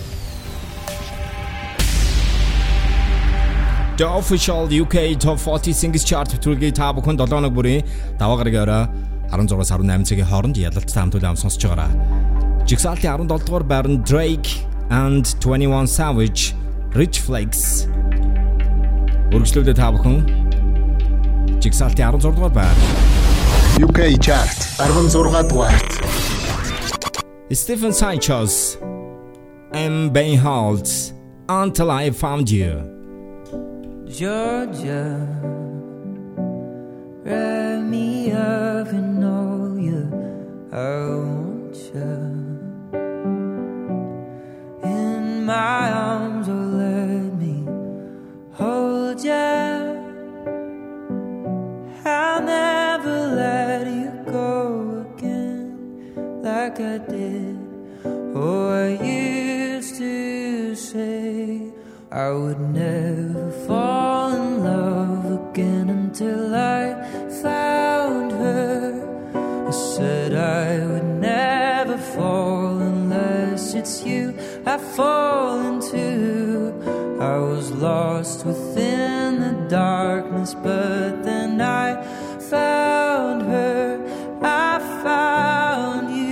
[4.00, 7.84] The Official UK Top 40 Singles Chart нэвтрүүлгийн та бүхэн 7 хоног бүрийн
[8.16, 8.88] даваа гарагийн орой
[9.28, 11.92] 16-аас 18 цагийн хооронд ялалттай хамт удаан сонсож байгаараа.
[12.64, 16.56] Jigsaw-ийн 17 дугаар байранд Drake and 21 Savage
[16.97, 17.89] Rich Flakes.
[19.33, 20.17] Үргэлжлүүлээ та бүхэн.
[21.63, 22.77] Jigsaw-ийн 16 дугаар байр.
[23.81, 25.91] UK chart 16 дугаарт.
[27.53, 28.77] Stephen Sanchez
[29.73, 30.11] M.
[30.13, 30.89] Bainhold
[31.49, 32.89] Until I Found You.
[34.07, 35.27] Georgia,
[37.25, 40.03] wrap me up in all you.
[40.73, 40.77] I
[41.25, 42.13] want you
[44.85, 46.36] in my arms.
[52.06, 57.58] I'll never let you go again like I did.
[58.06, 61.72] Oh, I used to say
[62.12, 66.94] I would never fall in love again until I
[67.42, 69.68] found her.
[69.68, 76.67] I said I would never fall unless it's you I fall into.
[77.20, 81.96] I was lost within the darkness, but then I
[82.40, 84.40] found her.
[84.44, 86.28] I found you.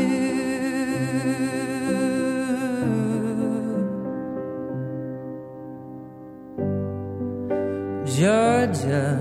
[8.06, 9.18] Georgia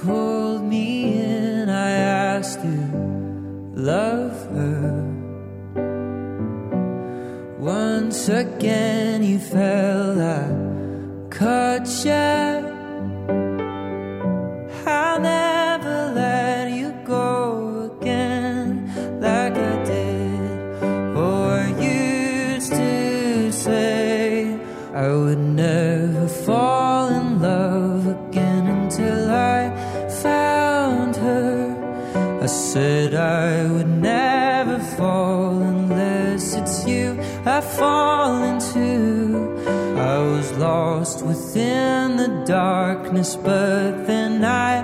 [0.00, 1.68] pulled me in.
[1.68, 2.86] I asked you,
[3.74, 4.45] love
[8.28, 10.48] Again, you felt I
[11.30, 12.65] cut you.
[37.48, 39.56] I fall into.
[39.96, 44.82] I was lost within the darkness, but then I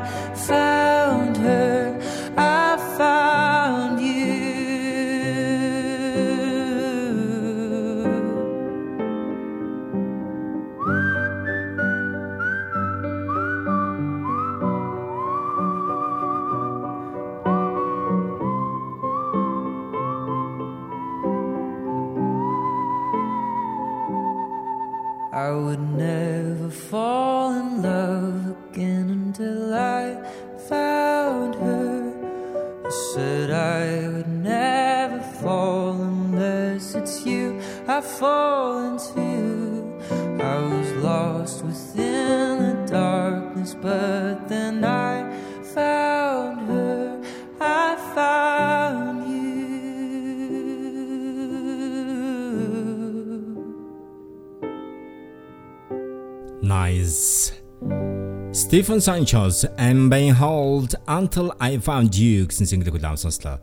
[58.93, 63.59] Stephen Sanchez and Beihold Until I Found You гэсэн single-ийг Radio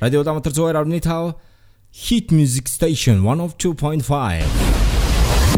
[0.00, 1.34] Радио Улаанбаатар 102.5
[1.92, 4.42] Hit Music Station 102.5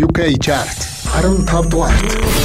[0.05, 0.77] UK chart
[1.15, 2.44] I don't have to.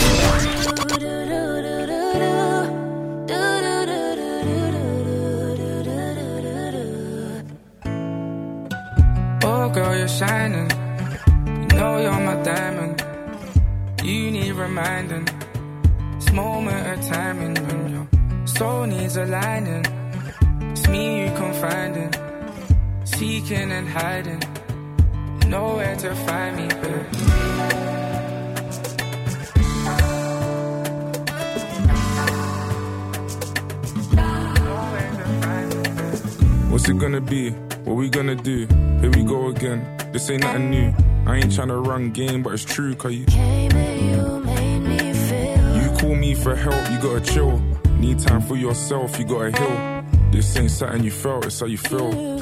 [41.99, 43.25] Run game, but it's true, cause you.
[43.29, 45.81] You made me feel.
[45.81, 47.61] You call me for help, you gotta chill.
[47.97, 50.03] Need time for yourself, you gotta heal.
[50.31, 52.39] This ain't something you felt, it's how you feel.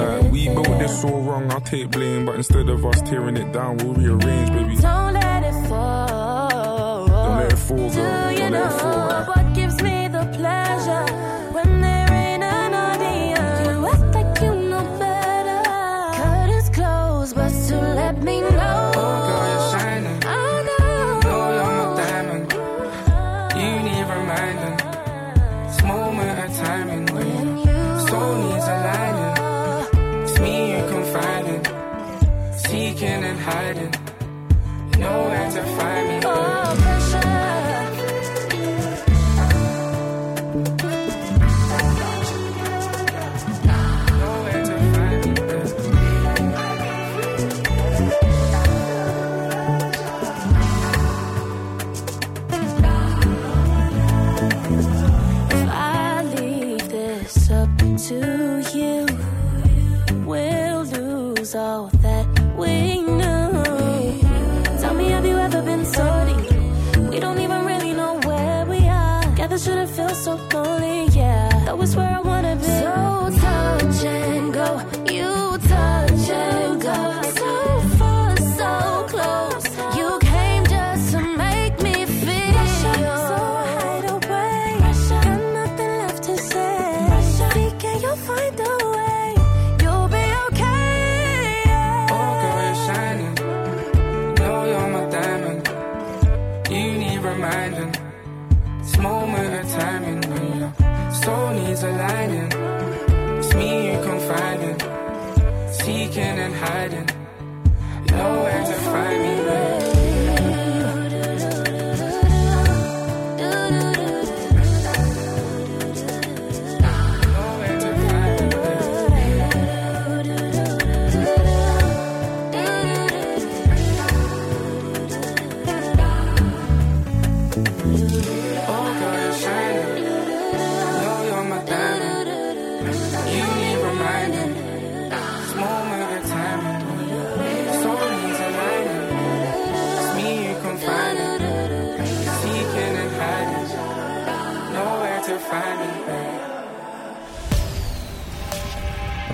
[0.00, 3.52] Uh, we built this all wrong, I'll take blame, but instead of us tearing it
[3.52, 4.76] down, we'll rearrange, baby.
[4.76, 7.06] Don't let it fall.
[7.06, 7.88] Don't let it fall, girl.
[7.90, 9.10] Do you Don't let it fall.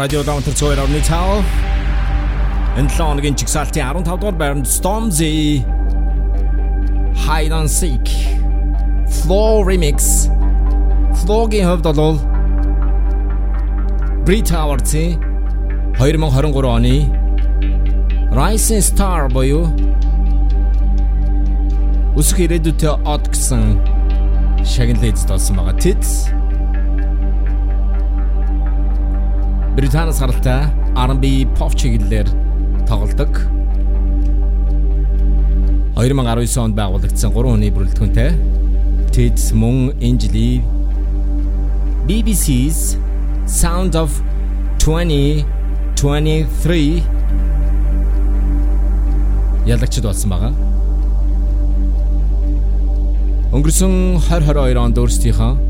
[0.07, 1.43] Радио Даунтер цоор орны цаав.
[2.79, 5.67] Энэ 7 хоногийн чигсалтын 15 дугаар байранд Stormzy.
[7.27, 8.07] Hide and Seek.
[9.11, 10.31] Flow Remix.
[11.19, 12.21] Flow-гийн хувьд бол
[14.25, 15.19] Brit Awards-ийн
[15.99, 17.11] 2023 оны
[18.31, 19.67] Rising Star буюу
[22.15, 23.83] Өсөх ирээдүйтэй од гэсэн
[24.63, 25.75] шагналыг эзэлсэн байгаа.
[25.83, 26.36] Тэд
[29.77, 32.29] Британаас гаралтай R&B pop чиглэлээр
[32.89, 33.33] тоглодог.
[35.97, 38.31] 2019 онд байгуулагдсан 3 хүний бүрэлдэхүүнтэй
[39.17, 40.61] Тэд мөн энэ жилийн
[42.09, 43.01] BBC's
[43.49, 44.13] Sound of
[44.81, 47.01] 2023
[49.65, 50.53] ялагчд болсон байгаа.
[53.57, 53.93] Өнгөрсөн
[54.25, 55.66] 2022 онд өөрсдийнхөө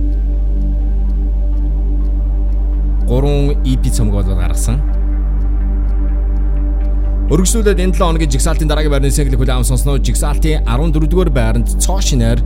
[3.27, 4.79] 3 EP цомгоод гаргасан.
[7.27, 12.39] Өргөжлүүлээд энэ 7 хоногийн жигсаалтын дараагийн байрны single хүлээм сонсноо жигсаалтын 14-р байранд цоошинаар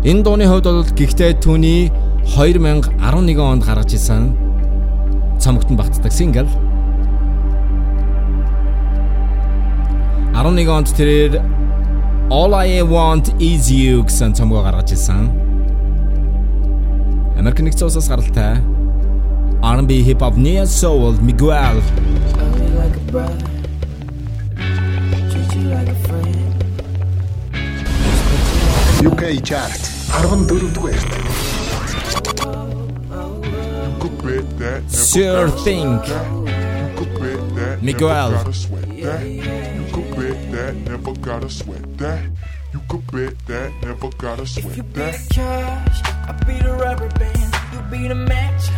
[0.00, 1.92] энэ дууны хувьд бол гэхдээ түүний
[2.32, 2.96] 2011
[3.44, 4.32] онд гаргаж исэн
[5.36, 6.48] цомогт нь багтдаг single
[10.32, 11.44] 11 онд тэрээр
[12.32, 15.28] All I Want Is You гэсэн цомгоо гаргаж исэн.
[17.36, 18.79] Америк нэгдсэн улсаас гаралтай
[19.62, 21.78] R&B hip hop neo soul Miguel
[29.04, 29.70] UK chart
[34.20, 34.82] 14-р.
[34.90, 36.00] Sure Thing
[37.82, 42.22] Miguel You could bet that, never gotta sweat that.
[42.72, 45.14] You could bet that, never gotta sweat You be that.
[45.28, 47.54] the cash, I be the rubber band.
[47.72, 48.70] You be the match,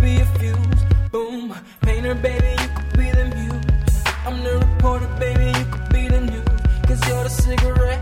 [0.00, 0.82] Be a fuse.
[1.12, 4.02] Boom, painter, baby, you could be the muse.
[4.24, 6.60] I'm the reporter, baby, you could be the news.
[6.86, 8.00] Cause you're the cigarette,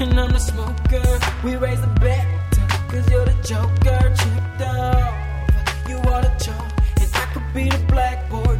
[0.00, 1.18] and I'm the smoker.
[1.42, 2.26] We raise the bet,
[2.90, 4.02] cause you're the joker.
[4.20, 6.72] Chipped off, you are the chalk.
[7.00, 8.53] And I could be the blackboard,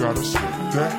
[0.00, 0.92] gotta sweat that.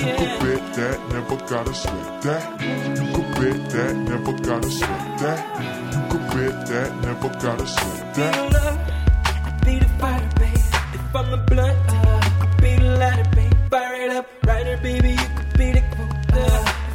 [0.00, 2.60] You can bet that, never gotta sweat that.
[2.62, 5.40] You can bet that, never gotta sweat that.
[5.92, 8.32] You can bet that, never gotta sweat that.
[8.32, 8.78] Be the love,
[9.44, 10.54] I be the fire, babe.
[10.94, 13.70] If I'm the blood, uh, you could be the lighter, babe.
[13.70, 16.14] Fire it up, writer, baby, you could be the quote.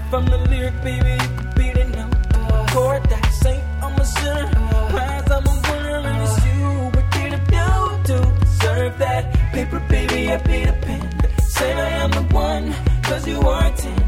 [0.08, 2.72] If I'm the lyric, baby, you could be the note.
[2.72, 4.50] Chord that saint, I'm a sinner.
[4.56, 6.70] Uh, I'm a winner, and it's you.
[6.96, 9.34] What did I do to deserve that?
[9.52, 10.79] Paper, baby, I be the
[11.60, 13.99] Say I am the one, cause you are 10.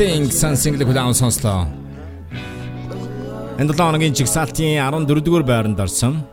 [0.00, 1.68] Sure Things сан single хүлээн сонслоо.
[3.60, 6.24] Энэ 7 хоногийн жигсаалтын 14-р байранд орсон.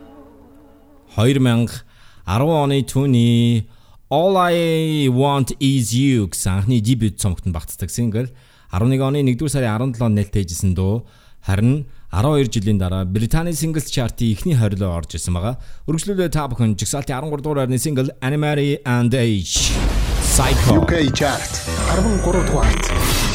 [1.12, 1.84] 2010
[2.24, 3.68] оны түүний
[4.08, 8.32] All I Want Is You гэсэн анхны дебют цомогтод багтдаг single
[8.72, 11.04] 11 оны 1-р сарын 17-нд нээлттэйжсэн дөө
[11.44, 15.60] харин 12 жилийн дараа Британий Singles Chart-ийн эхний хорилоо орж исэн байгаа.
[15.84, 19.76] Өргөжлөлөө та бүхэн жигсаалтын 13 дугаар байрны single Animary and Age
[20.24, 21.52] Psycho UK chart
[21.92, 23.27] 13 дугаарт.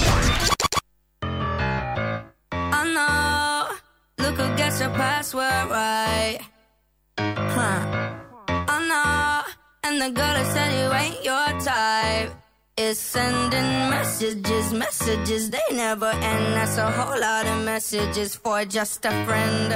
[5.34, 6.39] Your password right.
[7.17, 8.15] Huh.
[8.31, 9.53] Oh, I know.
[9.84, 12.31] And the girl that said you ain't your type
[12.77, 16.45] is sending messages, messages they never end.
[16.55, 19.73] That's a whole lot of messages for just a friend.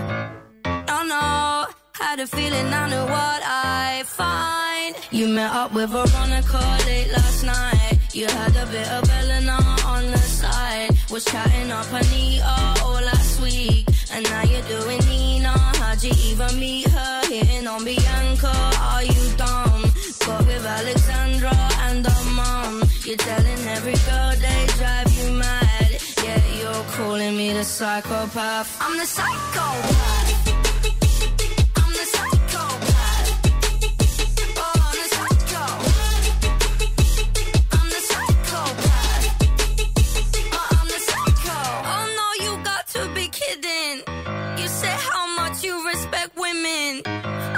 [0.89, 1.73] Oh no.
[1.93, 4.95] Had a feeling I knew what I find.
[5.11, 7.97] You met up with Veronica late last night.
[8.13, 10.91] You had a bit of Eleanor on the side.
[11.09, 13.87] Was chatting up Anita all last week.
[14.11, 15.49] And now you're doing Nina.
[15.49, 17.21] How'd you even meet her?
[17.27, 18.53] Hitting on Bianca.
[18.81, 19.83] Are you dumb?
[20.25, 21.53] Got with Alexandra
[21.87, 22.83] and her mom.
[23.05, 26.01] You're telling every girl they drive you mad.
[26.23, 28.77] Yeah, you're calling me the psychopath.
[28.79, 30.46] I'm the psychopath.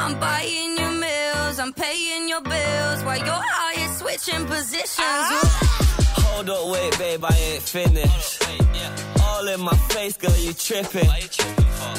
[0.09, 4.97] I'm buying your meals, I'm paying your bills while you're out here switching positions.
[4.97, 5.83] Ah.
[6.17, 8.43] Hold up, wait, babe, I ain't finished.
[9.21, 11.07] All in my face, girl, you tripping.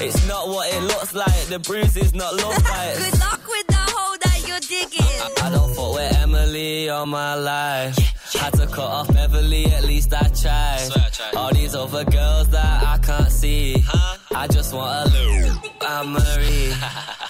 [0.02, 2.96] It's not what it looks like, the bruises not look like.
[2.98, 5.44] Good luck with the hole that you're digging.
[5.44, 7.96] I don't fuck with Emily all my life.
[8.34, 11.36] Had to cut off Beverly, at least I tried.
[11.36, 13.84] All these other girls that I can't see.
[14.34, 17.29] I just want a little Anne Marie.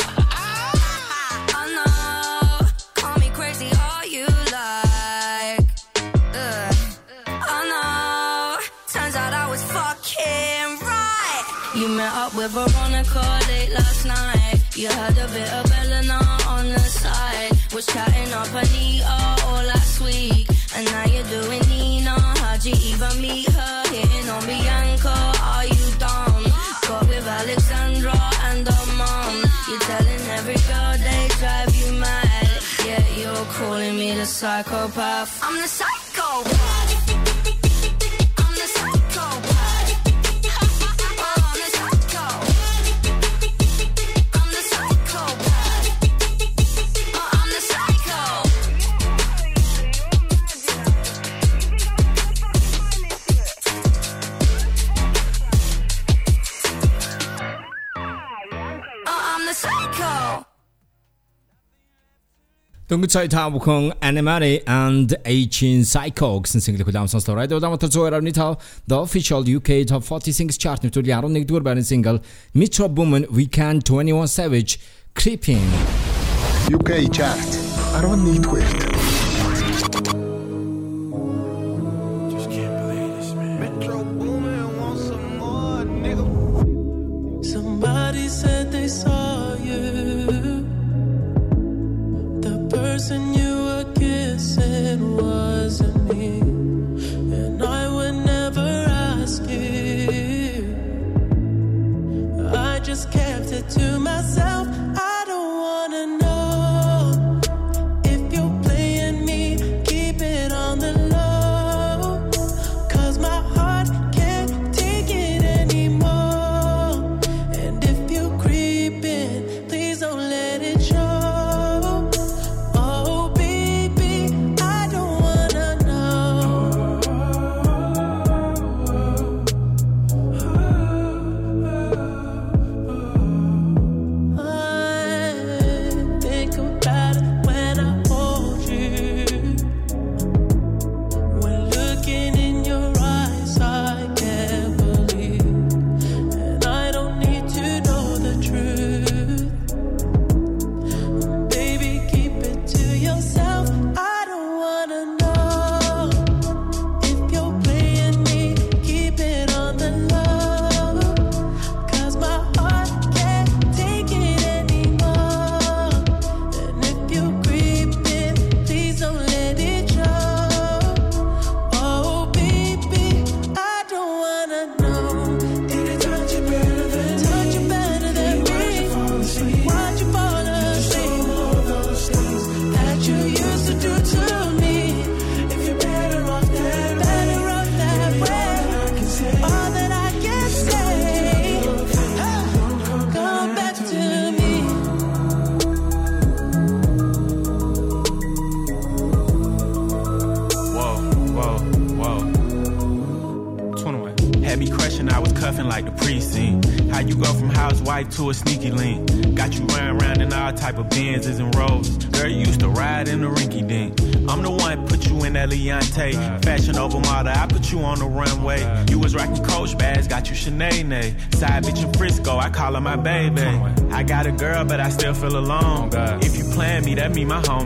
[12.01, 14.59] Met up with Veronica late last night.
[14.75, 17.53] You had a bit of Eleanor on the side.
[17.75, 20.47] Was chatting up Anita all last week.
[20.75, 22.17] And now you're doing Nina.
[22.41, 23.77] How'd you even meet her?
[23.95, 25.17] Hitting on Bianca.
[25.53, 26.45] Are you dumb?
[26.89, 29.35] Got with Alexandra and her mom.
[29.69, 32.51] You're telling every girl they drive you mad.
[32.87, 35.33] Yeah, you're calling me the psychopath.
[35.45, 37.60] I'm the psychopath.
[62.91, 63.93] Дөнгөж цай та бүхэн
[64.67, 67.39] and Ancient Psycho гэсэн single-ийг хүлээн сонслоо.
[67.39, 70.83] Radio Dama Tour Arni the official UK Top 40 Singles Chart.
[70.83, 72.19] Нэвтрүүлгийн 11 дугаар байрны single
[72.53, 74.81] Metro Boomin Weeknd 21 Savage
[75.15, 75.63] Creeping.
[76.75, 77.39] UK Chart.
[78.03, 78.91] 11 дугаар
[88.31, 89.30] said they saw
[93.01, 96.41] person you were kissing wasn't me.
[97.35, 100.77] And I would never ask you.
[102.55, 104.00] I just kept it to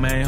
[0.04, 0.23] ain't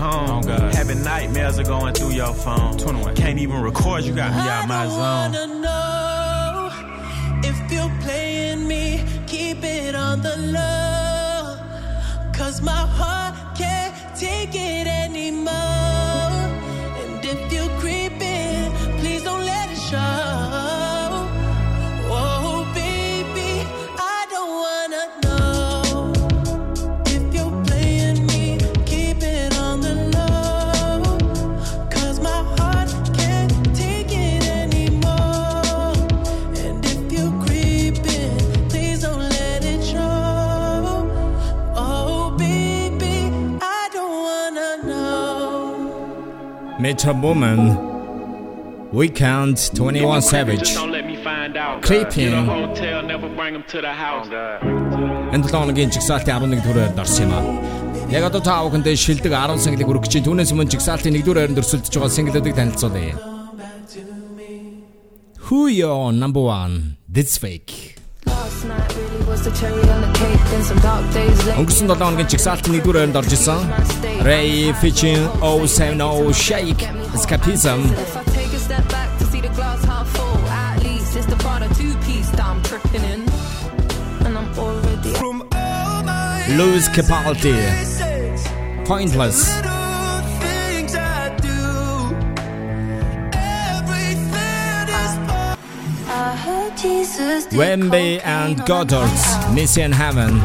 [47.06, 47.60] a woman.
[48.92, 50.74] We count 21 Savage.
[51.82, 52.34] Creeping.
[55.34, 57.44] Энд тооногийн чигсалтын 11 дүрээр орсон юм аа.
[58.10, 61.94] Яг одоо та бүхэндээ шилдэг 10 single-ийг өргөж чинь түүнээс өмнө чигсалтын 1 дүрээр дөрсөлдөж
[61.94, 63.14] байгаа single-уудыг танилцуулъя.
[65.46, 66.96] Who your number 1?
[67.06, 67.75] This fake.
[71.60, 73.60] Өнгөрсөн 7 хоногийн чигсаалтын 1-р байранд орж исэн.
[74.24, 76.88] RAYE featuring 070 Shake.
[77.12, 77.80] Escapism.
[86.56, 87.56] Lewis Capaldi.
[88.86, 89.65] Pointless.
[97.50, 99.24] venbee and Goddard's
[99.54, 100.40] Messy in Heaven.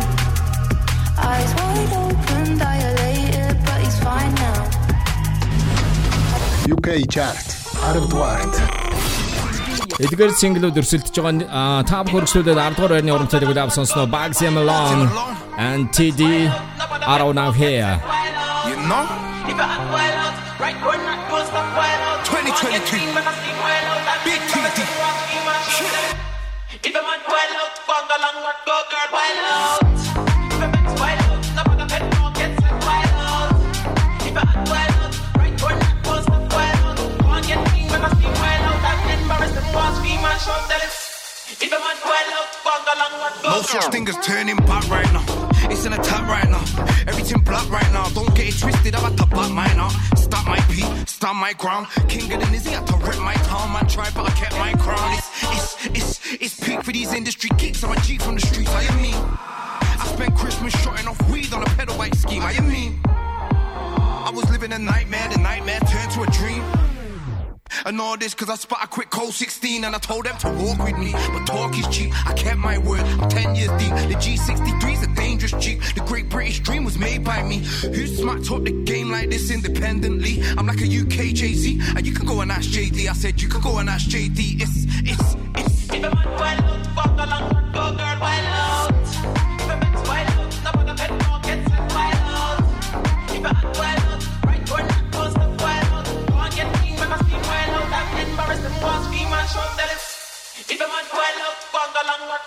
[6.72, 7.48] UK chart
[7.94, 8.56] 10 дугаарт.
[10.02, 14.48] Эдгээр синглүүд өрсөлдөж байгаа та бүхэн хөргөслүүдэд 10 дугаар байрны уран цайлыг үлээв сонсноо Bugzy
[14.50, 15.12] Malone
[15.60, 16.50] and TD
[17.06, 18.00] are now here.
[18.66, 19.21] You know
[43.44, 45.24] No such thing as turning back right now.
[45.70, 46.64] It's an attack right now.
[47.08, 48.10] Everything black right now.
[48.10, 48.96] Don't get it twisted.
[48.96, 50.11] I'm at the back mine now.
[50.32, 51.88] Stop my beat, stand my ground.
[52.08, 53.74] King of the Nizzy, had to rip my town.
[53.74, 55.12] Man, tried, but I kept my crown.
[55.18, 57.84] It's, it's, it's, it's peak for these industry geeks.
[57.84, 58.72] I'm a G from the streets.
[58.72, 59.12] I am me.
[59.14, 62.44] I spent Christmas shotting off weed on a pedal bike scheme.
[62.44, 62.96] I am me.
[63.04, 65.28] I was living a nightmare.
[65.28, 66.61] The nightmare turned to a dream.
[67.86, 70.50] And all this cause I spot a quick cold 16 and I told them to
[70.50, 71.12] walk with me.
[71.12, 73.94] But talk is cheap, I kept my word, I'm 10 years deep.
[74.10, 75.82] The G63's a dangerous Jeep.
[75.96, 77.58] The great British dream was made by me.
[77.58, 80.42] Who smacked up the game like this independently?
[80.58, 83.08] I'm like a UK Jay-Z, and you can go and ask JD.
[83.08, 84.62] I said you can go and ask JD.
[84.62, 85.72] It's, it's, it's.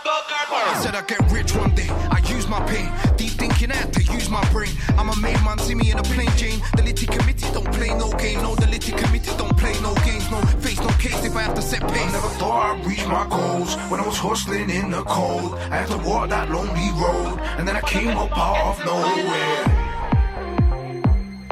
[0.05, 1.89] I said I'd get rich one day.
[1.89, 2.91] I use my pain.
[3.17, 4.71] Deep thinking I had to use my brain.
[4.99, 6.61] I'm a made man, see me in a plain Jane.
[6.77, 8.43] The litty committee don't play no game.
[8.43, 10.31] No, the litty committee don't play no games.
[10.31, 12.03] No face, no case if I have to set pace.
[12.03, 15.55] I never thought I'd reach my goals when I was hustling in the cold.
[15.55, 19.65] I had to walk that lonely road, and then I came up out of nowhere.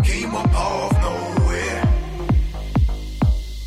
[0.02, 1.82] Came up out of nowhere.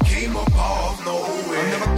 [0.06, 1.95] Came up out of nowhere.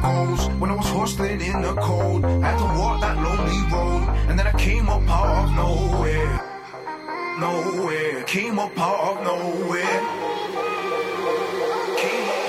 [0.00, 2.24] When I was hustling in the cold.
[2.24, 6.40] I had to walk that lonely road, and then I came up out of nowhere.
[7.40, 8.22] Nowhere.
[8.24, 10.00] Came up out of nowhere.
[11.98, 12.48] Came up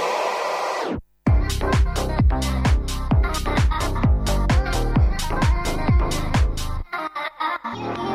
[7.71, 8.08] And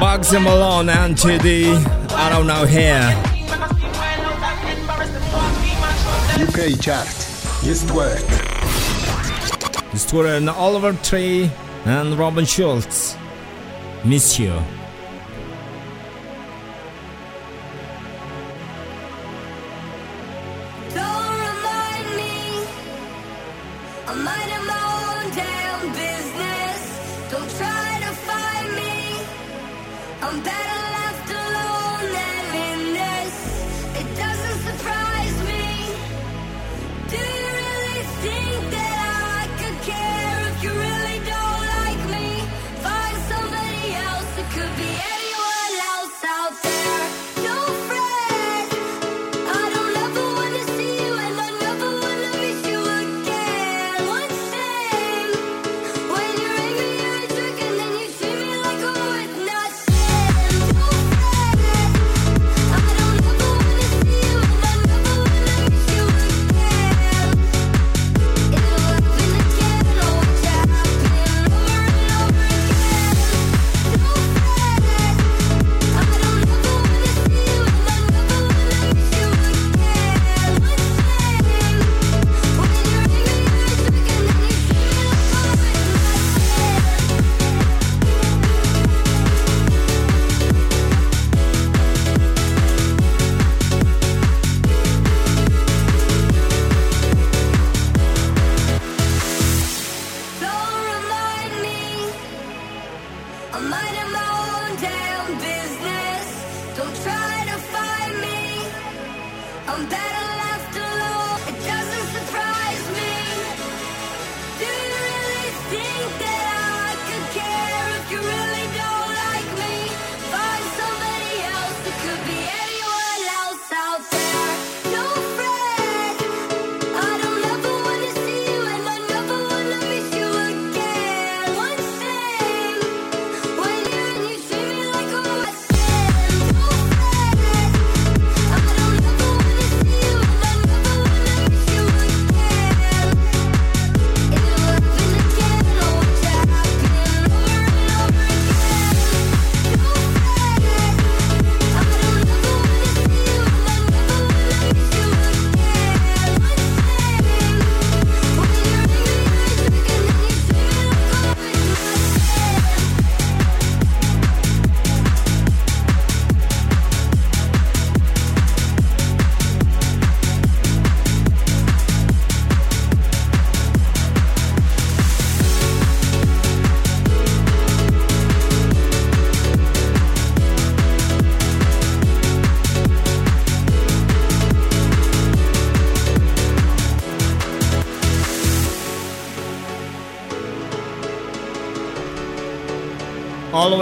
[0.00, 1.72] Bugzy Malone and TD.
[2.12, 3.00] I don't know here.
[6.42, 7.06] UK chart.
[7.62, 8.22] Jest work.
[10.36, 11.50] in Oliver Tree
[11.84, 13.16] and Robin Schulz.
[14.04, 14.75] Miss you.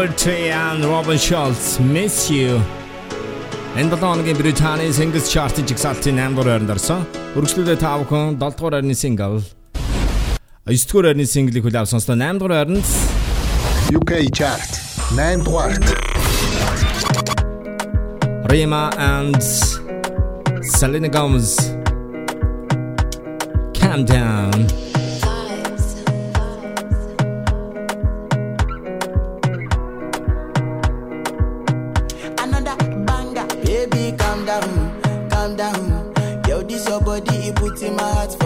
[0.05, 2.61] Doherty and Robin Schulz Miss You.
[3.77, 7.07] Энэ долооногийн Британий Singles Chart-ын жигсаалтын 8 дугаар байранд орсон.
[7.37, 9.41] Үргэлжлүүлээ та бүхэн 7 дугаар байрны single.
[10.69, 12.85] 9 дугаар байрны single-ийг хүлээв сонслоо 8 дугаар байранд
[13.97, 14.71] UK Chart
[15.17, 15.87] 8 дугаарт
[18.53, 19.41] Rima and
[20.77, 21.57] Selena Gomez.
[23.73, 24.84] Calm Down.
[37.75, 38.44] beating my heart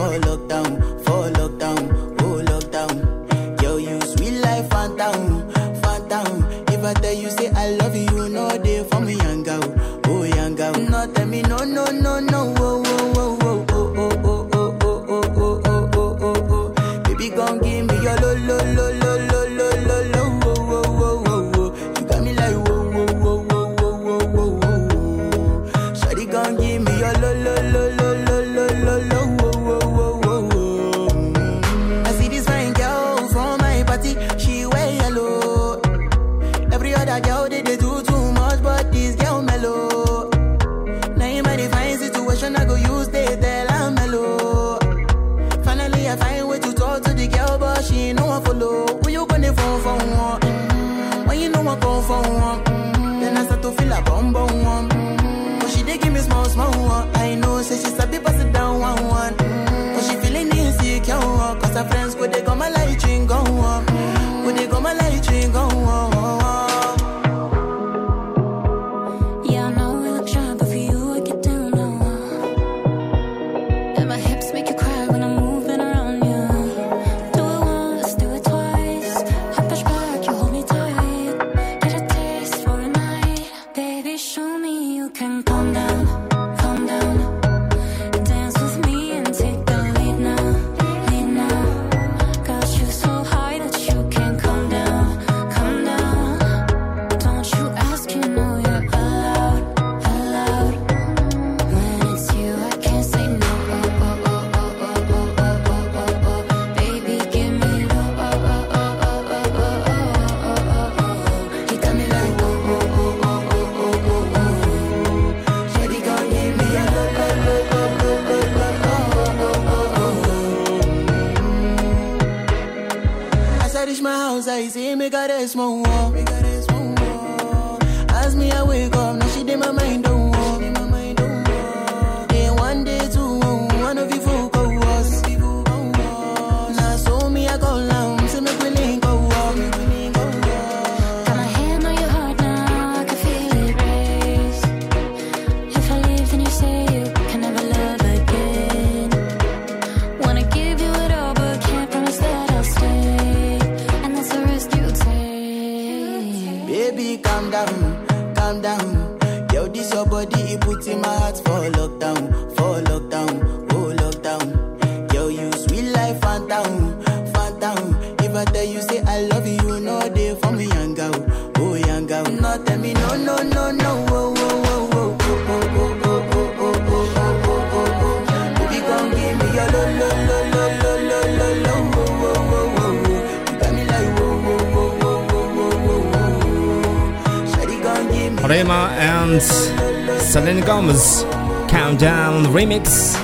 [188.44, 191.24] Rema and Selena Gomez
[191.68, 193.16] Calm Down Remix.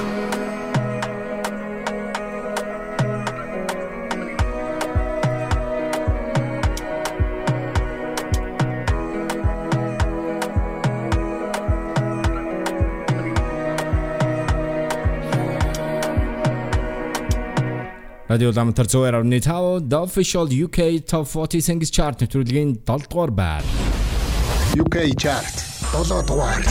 [18.28, 23.83] Радио ламтар 112.5 The Official UK Top 40 Singles Chart нэвтрүүлгийн 7 дугаар байр.
[24.72, 25.54] UK Chart
[25.92, 26.62] 7 дугаар.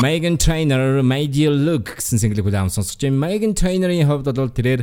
[0.00, 3.18] Megan Trainor Made You Look гэсэн single хүлээм сонсож байна.
[3.24, 4.82] Megan Trainor-ийн хувьд бол тэрээр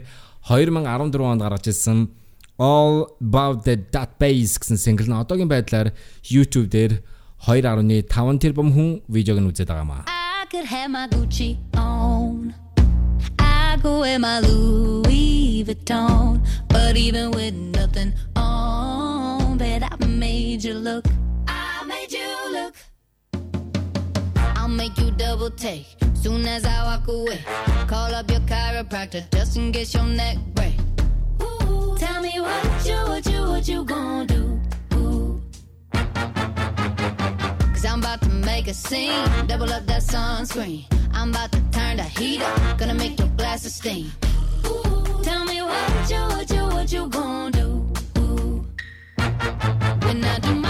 [0.50, 2.10] 2014 онд гаргаж ирсэн
[2.58, 5.90] All About the That Bass гэсэн single нь одоогийн байдлаар
[6.30, 7.02] YouTube дээр
[7.46, 10.02] 2.5 тэрбум хүн видеог нь үзээд байгаа маа.
[10.08, 12.54] I could have my Gucci on.
[13.40, 16.42] I go wear my Louis Vuitton.
[16.70, 21.06] But even with nothing on, bet I made you look.
[24.76, 27.40] Make you double take soon as I walk away.
[27.88, 30.76] Call up your chiropractor just in case your neck break.
[31.42, 34.60] Ooh, tell me what you, what you, what you gonna do?
[37.74, 39.48] Cause I'm about to make a scene.
[39.48, 40.86] Double up that sunscreen.
[41.14, 42.78] I'm about to turn the heat up.
[42.78, 44.12] Gonna make your glasses steam.
[44.66, 47.94] Ooh, tell me what you, what you, what you gonna do?
[48.20, 48.66] Ooh.
[50.06, 50.65] When I do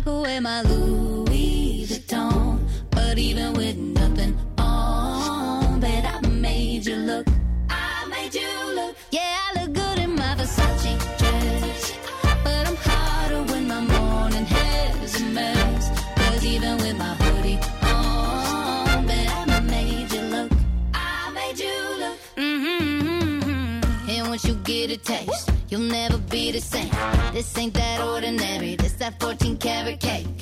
[0.00, 2.58] I go wear my Louis Vuitton.
[2.90, 7.26] But even with nothing on, bet I made you look.
[7.68, 8.96] I made you look.
[9.10, 11.98] Yeah, I look good in my Versace dress.
[12.22, 15.90] But I'm hotter when my morning hair's a mess.
[16.16, 20.50] Cause even with my hoodie on, bet I made you look.
[20.94, 22.18] I made you look.
[22.36, 24.08] Mm-hmm.
[24.08, 26.90] And once you get a taste, you'll never be the same.
[27.32, 28.76] This ain't that ordinary.
[28.76, 30.39] This that 14 karat cake.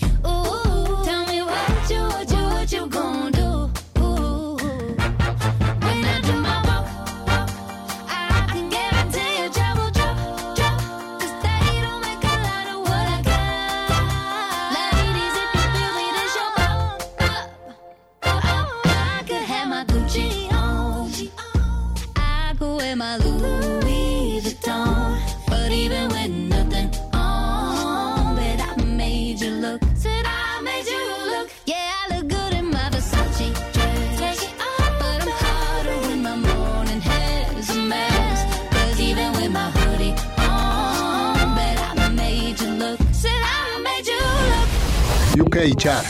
[45.57, 46.05] UK Chart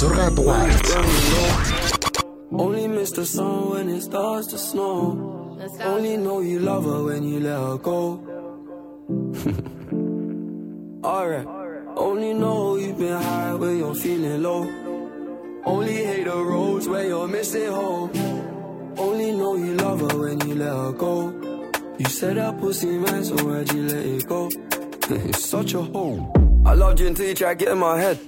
[0.00, 0.70] 6 дугаар.
[2.52, 4.98] Only miss the sun when it starts to snow.
[5.80, 8.00] Only know you love her when you let her go.
[11.02, 11.48] Alright.
[11.96, 14.62] Only know you've been high when you're feeling low.
[15.64, 18.10] Only hate the roads where you're missing home.
[18.98, 21.14] Only know you love her when you let her go.
[21.98, 24.50] You said that pussy man, so why'd you let it go?
[25.28, 26.20] it's such a hole.
[26.66, 28.18] I loved you until you tried to get in my head.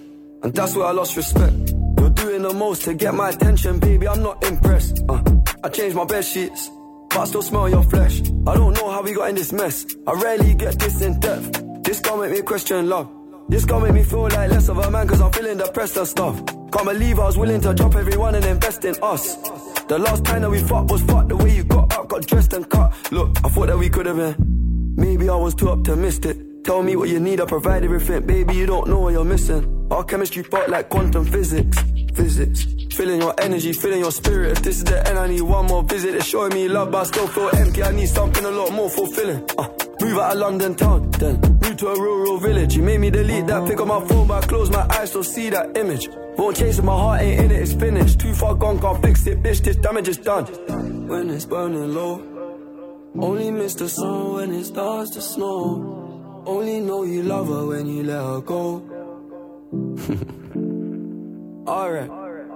[0.44, 1.54] And that's where I lost respect.
[1.98, 4.08] You're doing the most to get my attention, baby.
[4.10, 5.02] I'm not impressed.
[5.08, 5.22] Uh,
[5.64, 6.70] I changed my bed sheets,
[7.10, 8.20] but I still smell your flesh.
[8.46, 9.86] I don't know how we got in this mess.
[10.06, 11.84] I rarely get this in depth.
[11.84, 13.10] This gon' make me question love.
[13.48, 16.08] This gon' make me feel like less of a man, cause I'm feeling depressed and
[16.08, 16.46] stuff.
[16.46, 19.38] Can't believe I was willing to drop everyone and invest in us.
[19.88, 21.30] The last time that we fought was fucked.
[21.30, 22.94] The way you got up, got dressed and cut.
[23.14, 24.94] Look, I thought that we could have been.
[24.98, 26.38] Maybe I was too optimistic.
[26.66, 28.26] Tell me what you need, I provide everything.
[28.26, 29.83] Baby, you don't know what you're missing.
[29.92, 31.78] Our chemistry fought like quantum physics.
[32.14, 32.66] Physics.
[32.96, 34.52] Feeling your energy, feeling your spirit.
[34.52, 36.14] If this is the end, I need one more visit.
[36.16, 37.84] It's showing me love, but I still feel empty.
[37.84, 39.44] I need something a lot more fulfilling.
[39.58, 39.68] Uh,
[40.00, 42.76] move out of London town, then move to a rural village.
[42.76, 45.24] You made me delete that pick on my phone, but I close my eyes, still
[45.24, 46.08] see that image.
[46.38, 48.20] Won't chase it, my heart ain't in it, it's finished.
[48.20, 49.64] Too far gone, can't fix it, bitch.
[49.64, 50.46] This damage is done.
[51.08, 52.22] When it's burning low,
[53.20, 56.44] only miss the sun when it starts to snow.
[56.46, 59.03] Only know you love her when you let her go.
[61.68, 62.10] Alright.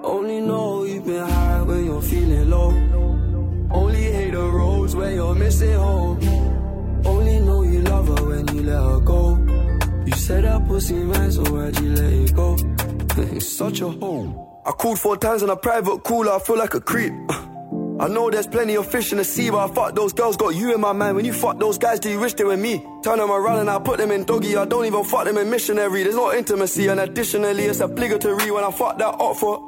[0.03, 2.69] Only know you've been high when you're feeling low.
[3.71, 6.19] Only hate the roads when you're missing home.
[7.05, 9.35] Only know you love her when you let her go.
[10.05, 12.55] You said that pussy man, so why'd you let it go?
[13.35, 14.37] it's such a home.
[14.65, 17.13] I called four times on a private call, I feel like a creep.
[17.99, 20.55] I know there's plenty of fish in the sea, but I fuck those girls, got
[20.55, 21.15] you in my mind.
[21.15, 22.85] When you fuck those guys, do you wish they were me?
[23.01, 24.55] Turn them around and I put them in doggy.
[24.55, 26.03] I don't even fuck them in missionary.
[26.03, 29.66] There's no intimacy, and additionally, it's obligatory when I fuck that up for.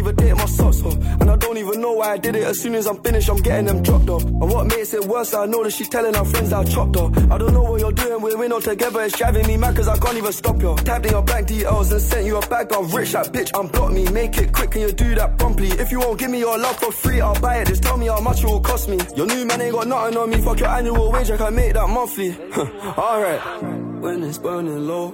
[0.00, 2.44] Even date my socks off, and I don't even know why I did it.
[2.44, 4.24] As soon as I'm finished, I'm getting them dropped off.
[4.24, 7.14] And what makes it worse, I know that she's telling her friends I chopped off.
[7.30, 9.02] I don't know what you're doing, we're in all together.
[9.02, 10.74] It's driving me mad cause I can't even stop you.
[10.76, 12.72] Tapped in your bank details and sent you a bag.
[12.72, 14.08] I'm rich, that bitch, unblock me.
[14.10, 15.68] Make it quick, can you do that promptly?
[15.68, 17.66] If you won't give me your love for free, I'll buy it.
[17.66, 18.98] Just tell me how much it will cost me.
[19.16, 20.40] Your new man ain't got nothing on me.
[20.40, 22.34] Fuck your annual wage, I can make that monthly.
[22.56, 23.62] Alright.
[24.00, 25.12] When it's burning low,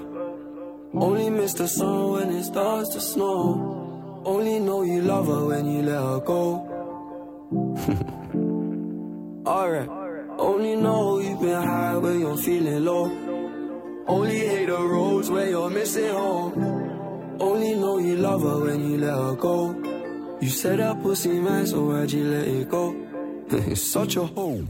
[0.94, 3.85] only miss the sun when it starts to snow.
[4.26, 6.43] Only know you love her when you let her go.
[9.45, 9.89] Alright.
[10.38, 13.06] Only know you've been high when you're feeling low.
[14.07, 16.53] Only hate the roads when you're missing home.
[17.39, 19.76] Only know you love her when you let her go.
[20.41, 22.95] You said that pussy man, so why'd you let it go?
[23.52, 24.69] it's such a home.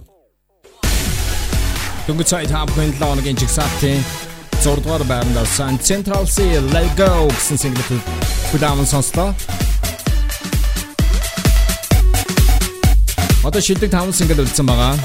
[2.08, 4.25] Дөнгөж сая та бүхэн 7 хоногийн жигсаалтын
[4.67, 7.99] 6 дугаар байранд орсон Central Sea Let Go гэсэн single
[8.51, 9.31] хүлээвэн сонслоо.
[13.47, 14.99] Одоо шилдэг 5 single үлдсэн байгаа.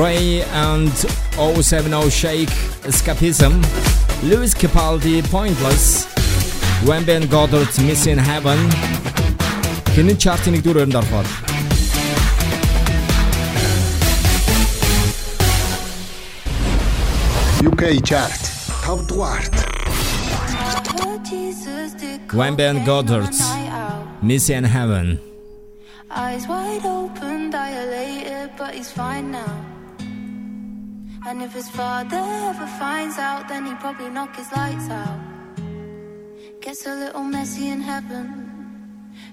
[0.00, 0.96] Ray and
[1.36, 2.56] 070 Shake
[2.88, 3.52] Escapism,
[4.24, 6.08] Lewis Capaldi Pointless,
[6.88, 8.60] Wemben Goddard's Missing Heaven.
[9.92, 11.53] Хинэн чартын нэг дөрөнд орхоод
[17.66, 18.30] UK Chart,
[18.82, 19.48] top dwart.
[22.32, 23.40] One band Goddard's
[24.22, 25.18] Messy in Heaven.
[26.10, 29.64] Eyes wide open, dilated, but he's fine now.
[31.26, 32.18] And if his father
[32.50, 35.18] ever finds out, then he'd probably knock his lights out.
[36.60, 38.26] Gets a little messy in heaven.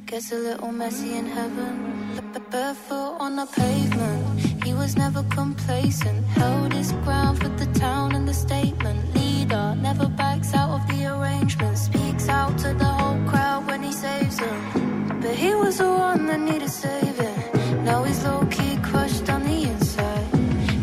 [0.06, 1.74] Gets a little messy in heaven.
[2.34, 4.51] B- barefoot on the pavement.
[4.72, 6.26] He was never complacent.
[6.28, 9.00] Held his ground for the town and the statement.
[9.14, 11.78] Leader never backs out of the arrangement.
[11.78, 15.20] Speaks out to the whole crowd when he saves them.
[15.22, 17.40] But he was the one that needed saving.
[17.84, 20.28] Now he's low key crushed on the inside.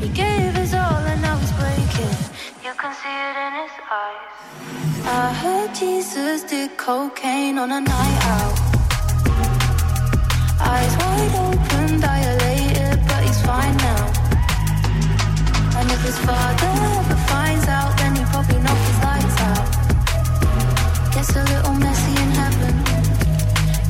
[0.03, 2.17] He gave his all and now he's breaking.
[2.67, 4.23] You can see it in his eyes.
[5.23, 8.57] I heard Jesus did cocaine on a night out.
[10.61, 12.48] Eyes wide open, dilated,
[13.59, 14.05] but he's now.
[15.79, 19.67] And if his father ever finds out, then he probably knock his lights out.
[21.15, 22.75] Gets a little messy in heaven.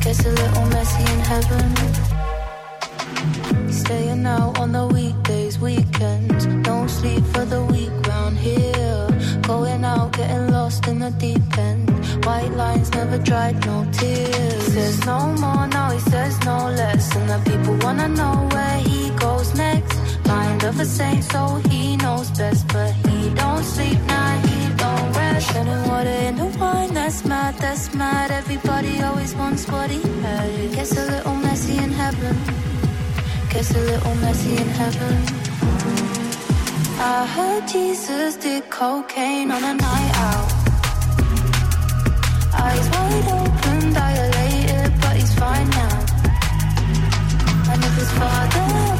[0.03, 1.67] Gets a little messy in heaven.
[3.71, 6.45] Staying out on the weekdays, weekends.
[6.69, 9.07] No sleep for the week round here.
[9.41, 11.89] Going out, getting lost in the deep end.
[12.25, 14.63] White lines never dried, no tears.
[14.73, 17.15] Says no more, now he says no less.
[17.15, 18.98] And the people wanna know where he.
[20.59, 22.67] Mind of a saint, so he knows best.
[22.67, 25.49] But he don't sleep, now he don't rest.
[25.51, 28.29] Turning water into wine, that's mad, that's mad.
[28.31, 30.49] Everybody always wants what he had.
[30.49, 32.35] It gets a little messy in heaven.
[33.49, 35.15] Gets a little messy in heaven.
[36.99, 40.49] I heard Jesus did cocaine on a night out.
[42.63, 45.99] Eyes wide open, dilated, but he's fine now.
[47.71, 48.98] And if his father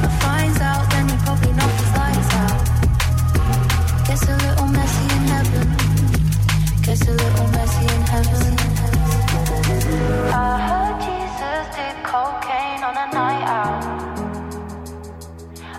[12.83, 13.83] Gets a night out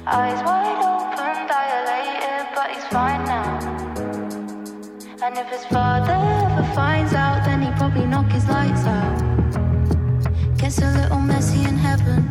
[0.06, 3.58] Eyes wide and pupils dilated but it's fine now
[5.22, 9.30] And if his father ever finds out that he popped a knock is lights out
[10.60, 12.28] Kiss a little messy in heaven.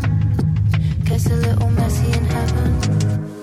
[1.03, 3.38] Gets a little messy in heaven.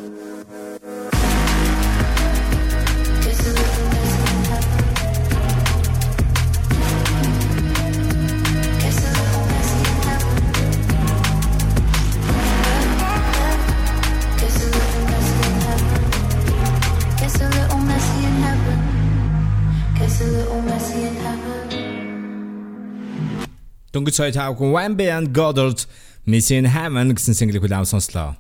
[23.92, 25.86] Дөнгөж цай таавгүй Wambi and Goddard
[26.26, 28.34] Miss in Heaven гэсэн single хүлээм сонслоо.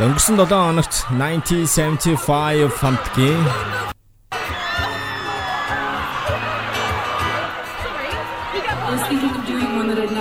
[0.00, 3.44] За өнгөрсөн 7 хоногт 1975 фантгийн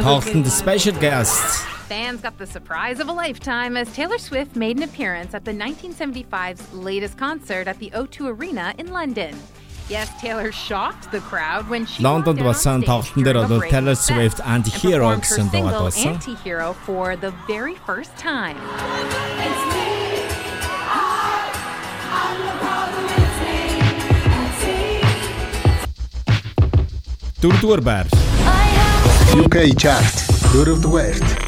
[0.03, 1.68] тоглолтод special guest.
[1.88, 5.52] Fans got the surprise of a lifetime as Taylor Swift made an appearance at the
[5.52, 9.34] 1975's latest concert at the O2 Arena in London.
[9.88, 15.12] Yes, Taylor shocked the crowd when she Лондонд болсон тоглолтын дээр бол Taylor Swift Anti-Hero
[15.20, 16.16] гэсэн дуугаа болсон.
[16.16, 18.56] Anti-Hero for the very first time.
[27.44, 28.06] Дөрөвдүгээр байр.
[29.36, 30.14] UK chart
[30.52, 31.47] дөрөвдүгээрт Taylor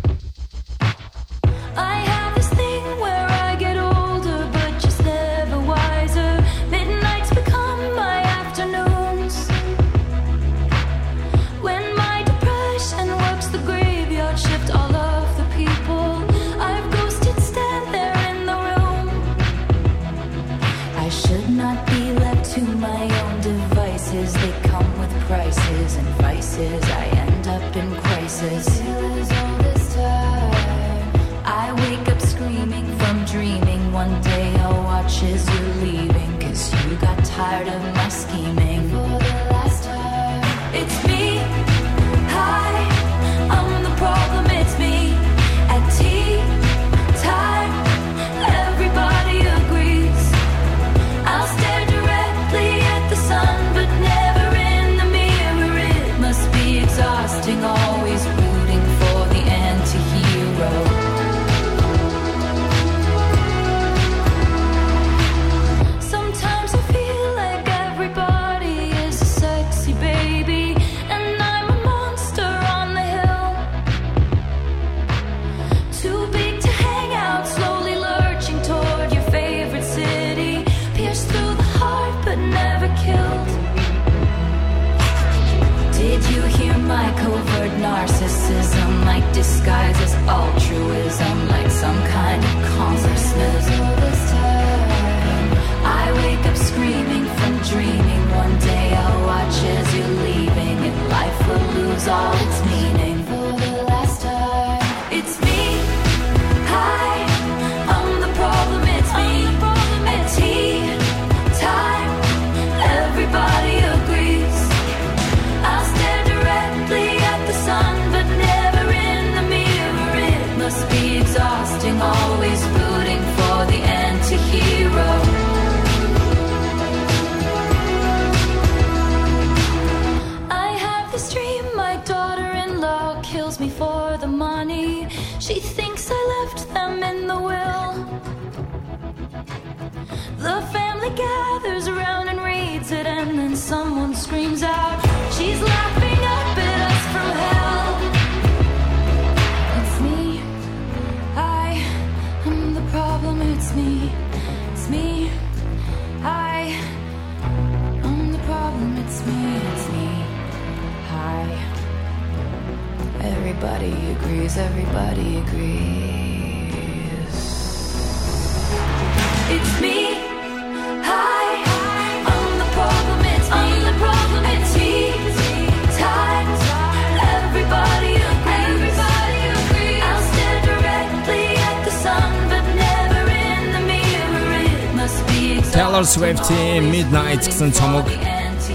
[186.11, 188.03] Swift-ийн Midnight гэсэн цомог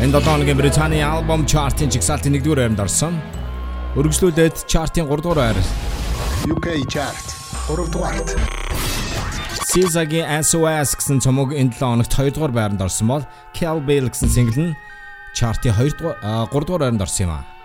[0.00, 3.20] энэ 7 хоногийн Британий альбом чартын жигсаалтын 1-р байранд орсон.
[3.92, 5.58] Өргөжлүүлээд чартын 3-р байр.
[6.48, 7.26] UK chart
[7.68, 8.40] 3-р.
[9.68, 14.72] SZA-гийн SOS гэсэн цомог энэ 7 хоногт 2-р байранд орсон бол Kel Bell гэсэн single
[14.72, 14.76] нь
[15.36, 16.16] чартын 2-р
[16.48, 17.55] 3-р байранд орсон юм а.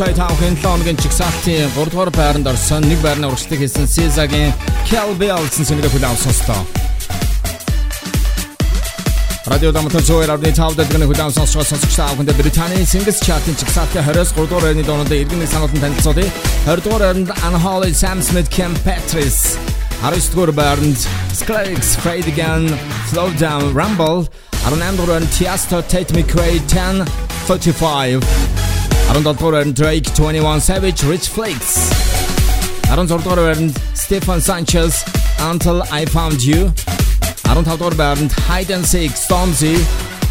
[0.00, 4.48] Сая тавхан 7 хоногийн чигсалтын 3 дугаар байранд орсон нэг байрны урагшлыг хийсэн Сезагийн
[4.88, 6.64] Cal Bell гэсэн сэнийг хүлээн авсан сонслоо.
[9.44, 14.48] Радио Дамтар зөөр авны тав дэлгэн хүлээн сонсгоо сонсогч таавханд Британий Singles Chart-ын чигсалтын 23
[14.48, 16.32] дугаар байрны дооноос иргэн нэг санаалтан танилцуулъя.
[16.64, 19.60] 20 дугаар байранд Unholy Sam Smith Kim Petras
[20.00, 20.96] 19 дугаар байранд
[21.36, 22.72] Skrillex Fade Again
[23.12, 24.32] Slow Down Rumble
[24.64, 27.04] 18 дугаар байранд Tiesto Tate McRae 10
[27.44, 28.49] 45
[29.10, 31.90] Arundel Torren, Drake, 21 Savage, Rich Flex.
[32.90, 35.02] Arundel Torren, Stephen Sanchez,
[35.40, 36.72] Until I Found You.
[37.46, 39.74] Arundel Torren, Hide and Seek, Stormzy.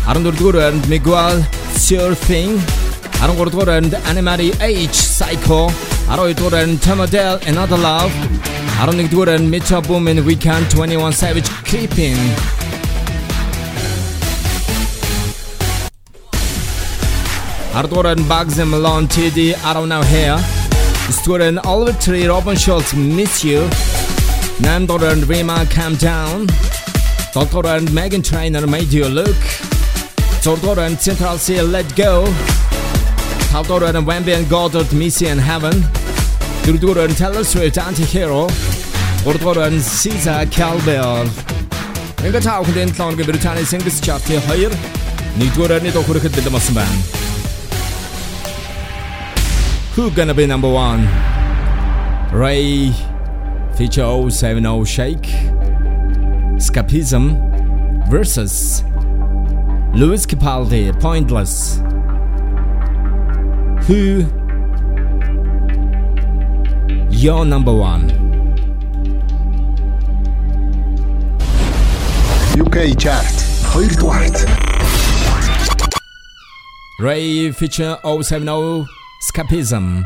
[0.07, 1.43] Arundel Torren, Miguel,
[1.77, 2.57] Sure Thing.
[3.21, 5.67] Arundel Torren, Anne-Marie Aitch, Psycho.
[6.07, 8.13] Arundel Torren, Tom Odell, Another Love.
[8.79, 12.15] Arundel Torren, Metro Boomin, Weeknd, 21 Savage, Creeping.
[17.78, 20.38] Ардууран Bugs and Malone TD I don't know here
[21.10, 23.68] Стууран Oliver Tree Robin Schultz Miss You
[24.60, 26.46] Namdorан Rima Calm Down
[27.34, 29.36] Doktoran Megan Trainor Made You Look
[30.44, 32.24] Zordoran Central Sea Let Go
[33.50, 35.76] Тавдоран Wemby and Goddard Missy and Heaven
[36.64, 38.42] Дөрөвдүгээр Taylor Swift Anti-Hero
[39.24, 39.58] Гуравдугаар
[40.00, 41.28] Caesar Cowbell
[42.24, 44.72] Ингээд тав хүнд 7 хоногийн Британий Singles Chart-ийн 2
[45.40, 46.96] нэгдүгээр орны дуу хүрэхэд бэлэн болсон байна.
[49.99, 51.09] Who gonna be number one?
[52.31, 52.93] RAYE
[53.75, 55.27] feature 070 Shake,
[56.55, 57.35] Escapism
[58.09, 58.81] versus
[59.93, 61.81] Lewis Capaldi, Pointless.
[63.87, 64.23] Who?
[67.09, 68.09] Your number one.
[72.57, 73.25] UK chart,
[73.73, 74.47] хоёрдугаарт.
[77.01, 80.05] RAYE feature 070 Escapism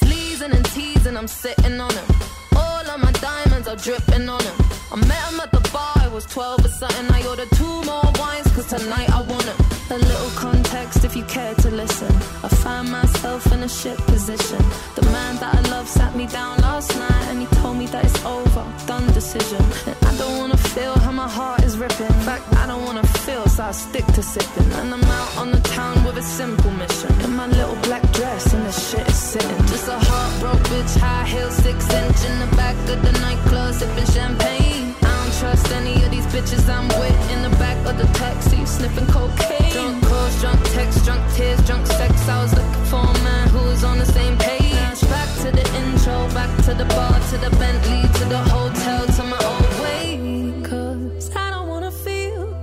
[0.00, 1.92] Sleazing and teasing, I'm sitting on.
[2.54, 4.42] All of my diamonds are dripping on.
[4.92, 7.06] I met him at the bar, I was 12 or something.
[7.10, 9.56] I ordered two more wines, cause tonight I want him.
[9.90, 12.12] A little context if you care to listen.
[12.44, 14.62] I find myself in a shit position.
[14.94, 18.04] The man that I love sat me down last night and he told me that
[18.04, 19.62] it's over, done decision.
[19.86, 22.06] And I don't wanna feel how my heart is ripping.
[22.06, 24.70] In fact, I don't wanna feel, so I stick to sipping.
[24.72, 27.12] And I'm out on the town with a simple mission.
[27.24, 29.58] In my little black dress and the shit is sitting.
[29.66, 34.06] Just a heartbroken bitch, high heel, six inch in the back of the nightclub, sipping
[34.06, 34.65] champagne.
[35.38, 39.70] Trust any of these bitches I'm with in the back of the taxi, sniffing cocaine.
[39.72, 42.26] Drunk calls, drunk texts, drunk tears, drunk sex.
[42.26, 45.00] I was looking for a man who was on the same page.
[45.10, 49.22] Back to the intro, back to the bar, to the Bentley, to the hotel, to
[49.24, 50.62] my old way.
[50.64, 52.54] Cause I don't wanna feel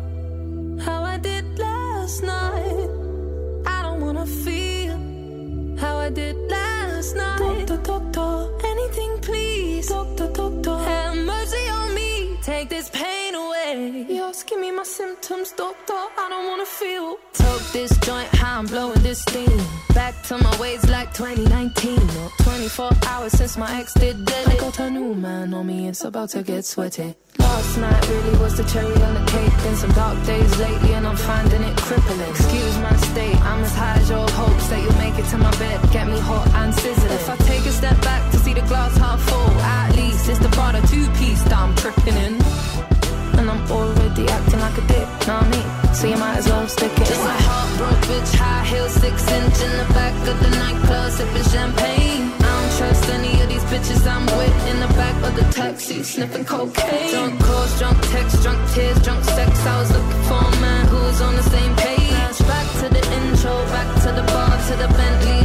[0.82, 2.90] how I did last night.
[3.68, 4.98] I don't wanna feel
[5.78, 7.68] how I did last night.
[7.68, 9.90] Doctor, doctor, anything please.
[9.90, 11.13] Doctor, doctor, have mercy on me.
[12.44, 14.06] Take this pain away.
[14.10, 15.94] Just give me my symptoms, doctor.
[15.94, 17.16] I don't wanna feel.
[17.32, 19.62] Toke this joint, how I'm blowing this steam.
[19.94, 22.00] Back to my ways like 2019.
[22.20, 24.50] Or 24 hours since my ex did dead.
[24.50, 27.16] I got a new man on me, it's about to get sweaty.
[27.40, 29.54] Last night really was the cherry on the cake.
[29.64, 32.30] Been some dark days lately, and I'm finding it crippling.
[32.30, 35.52] Excuse my state, I'm as high as your hopes that you'll make it to my
[35.58, 35.80] bed.
[35.94, 37.14] Get me hot and sizzling.
[37.14, 40.48] If I take step back to see the glass half full, at least it's the
[40.56, 42.34] Prada two piece that I'm tripping in.
[43.38, 45.68] And I'm already acting like a dick, know what I mean?
[45.94, 49.58] So you might as well stick it Just a heartbroken bitch, high heel, six inch
[49.68, 52.24] in the back of the nightclub, sipping champagne.
[52.40, 56.04] I don't trust any of these bitches I'm with in the back of the taxi,
[56.04, 57.12] sniffing cocaine.
[57.12, 59.52] Drunk calls, drunk texts, drunk tears, drunk sex.
[59.68, 62.40] I was looking for a man who was on the same page.
[62.48, 65.43] Back to the intro, back to the bar, to the Bentley,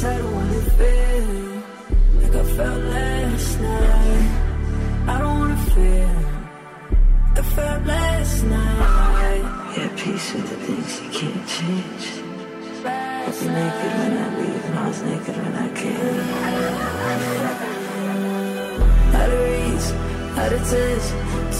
[0.00, 1.26] Yes, I don't wanna feel
[2.22, 4.28] like I felt last night.
[5.08, 6.14] I don't wanna feel
[6.96, 9.44] like I felt last night.
[9.76, 12.04] Yeah, peace with the things you can't change.
[12.86, 16.20] I was naked when I leave, and I was naked when I came.
[19.20, 19.86] Out of reach,
[20.40, 21.06] out of touch,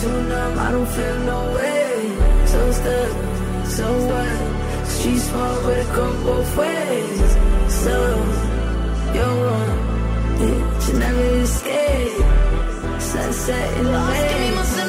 [0.01, 1.93] too numb, I don't feel no way.
[2.53, 3.13] So stuck,
[3.77, 4.87] so what?
[4.89, 7.40] Street small, but it go both ways.
[7.85, 7.97] So,
[9.15, 9.41] you're
[10.41, 13.01] yeah, you never escape.
[13.01, 14.80] Sunset in the Just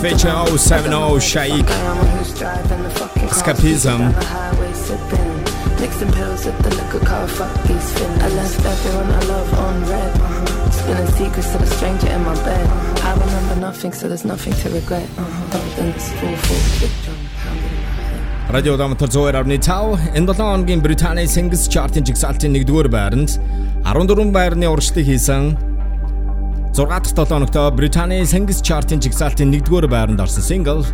[0.00, 1.66] feature 070 Shaik
[3.28, 4.00] Escapism.
[5.80, 8.22] Mixing pills with the liquor car, fuck these feelings.
[8.22, 10.12] I left everyone I love on red.
[10.16, 10.70] Uh-huh.
[10.70, 12.66] Spilling secrets to the stranger in my bed.
[13.04, 15.08] I remember nothing, so there's nothing to regret.
[15.18, 15.50] Uh-huh.
[15.52, 16.06] Something's
[17.04, 17.18] drum.
[18.50, 23.38] Радио Дамтар 102.5 энэ 7 хоногийн Британий Singles Chart-ын жигсаалтын 1-р байранд
[23.84, 25.69] 14 байрны урагшлыг хийсэн
[26.72, 30.86] 6 дахь 7 хоногт Британий Singles Chart-ын жигсаалтын 1-р байранд орсон single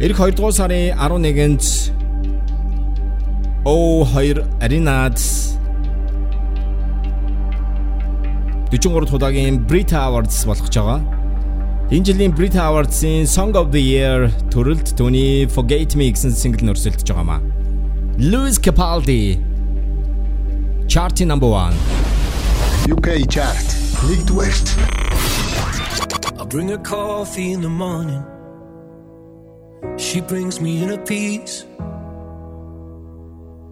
[0.00, 1.62] Ирэх 2 дугаар сарын 11-нд
[3.64, 5.20] O2 Arena-д
[8.72, 11.00] 43 удаагийн Brit Awards болгож байгаа.
[11.92, 16.72] Энэ жилийн Brit Awards-ийн Song of the Year төрөлд түүний Forget Me гэсэн single нь
[16.74, 17.40] өрсөлдөж байгаа маа.
[18.18, 19.38] Lewis Capaldi
[20.90, 22.01] Chart number 1
[22.90, 23.54] UK Chart
[24.02, 24.52] 1-р
[26.40, 28.24] I bring her coffee in the morning.
[29.98, 31.64] She brings me in a piece.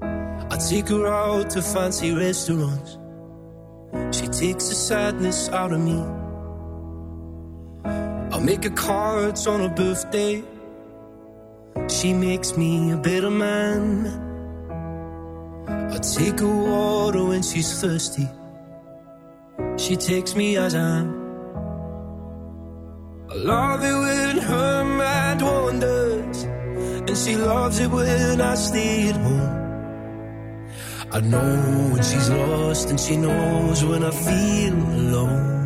[0.01, 2.99] I take her out to fancy restaurants.
[4.17, 6.01] She takes the sadness out of me.
[7.85, 10.45] I make her cards on her birthday.
[11.89, 14.07] She makes me a better man.
[15.69, 18.29] I take her water when she's thirsty.
[19.77, 21.09] She takes me as I am.
[23.31, 26.43] I love it when her mind wanders,
[27.09, 29.61] and she loves it when I stay at home.
[31.13, 35.60] I know when she's lost, and she knows when I feel alone.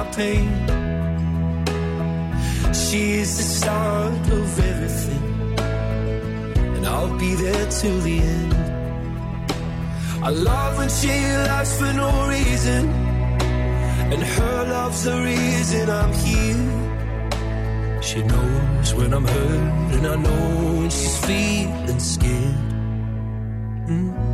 [0.00, 0.48] My pain.
[2.72, 5.24] She is the start of everything.
[6.74, 8.54] And I'll be there till the end.
[10.28, 11.14] I love when she
[11.48, 12.82] laughs for no reason.
[14.12, 16.62] And her love's the reason I'm here.
[18.08, 20.44] She knows when I'm hurt, and I know
[20.78, 22.58] when she's feeling scared.
[23.90, 24.29] Mm.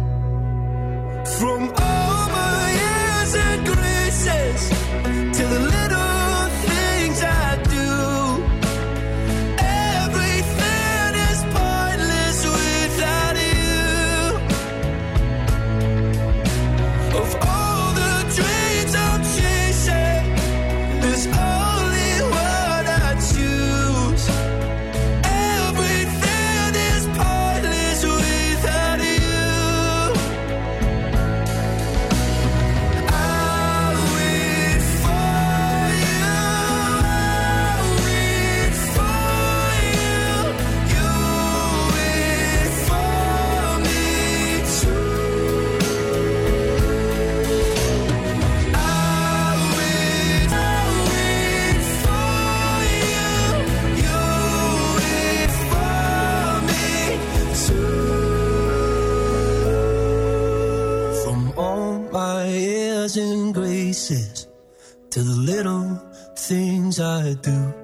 [67.27, 67.74] I do.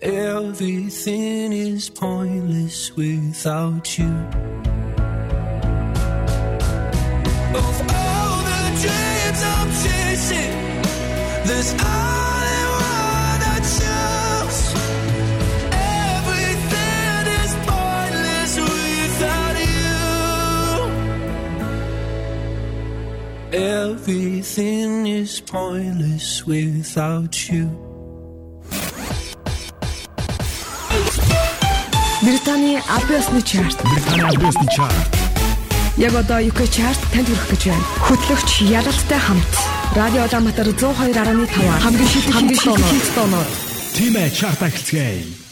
[0.00, 4.12] Everything is pointless without you.
[7.60, 10.54] Of all the dreams I'm chasing,
[11.44, 12.21] there's only
[23.52, 27.68] Everything is pointless without you.
[32.22, 33.76] Британий Абиосны чарт.
[33.84, 35.18] Британий Абиосны чарт.
[35.98, 37.84] Яг одоо UK чарт танд хүрэх гэж байна.
[38.08, 39.52] Хөтлөгч Яралтай хамт
[39.94, 41.12] Радио Улаанбаатар 102.5
[41.84, 43.48] хамгийн шилдэг хамгийн шилдэг тоноор
[43.92, 45.51] Тимэ чарт ахилцгээе.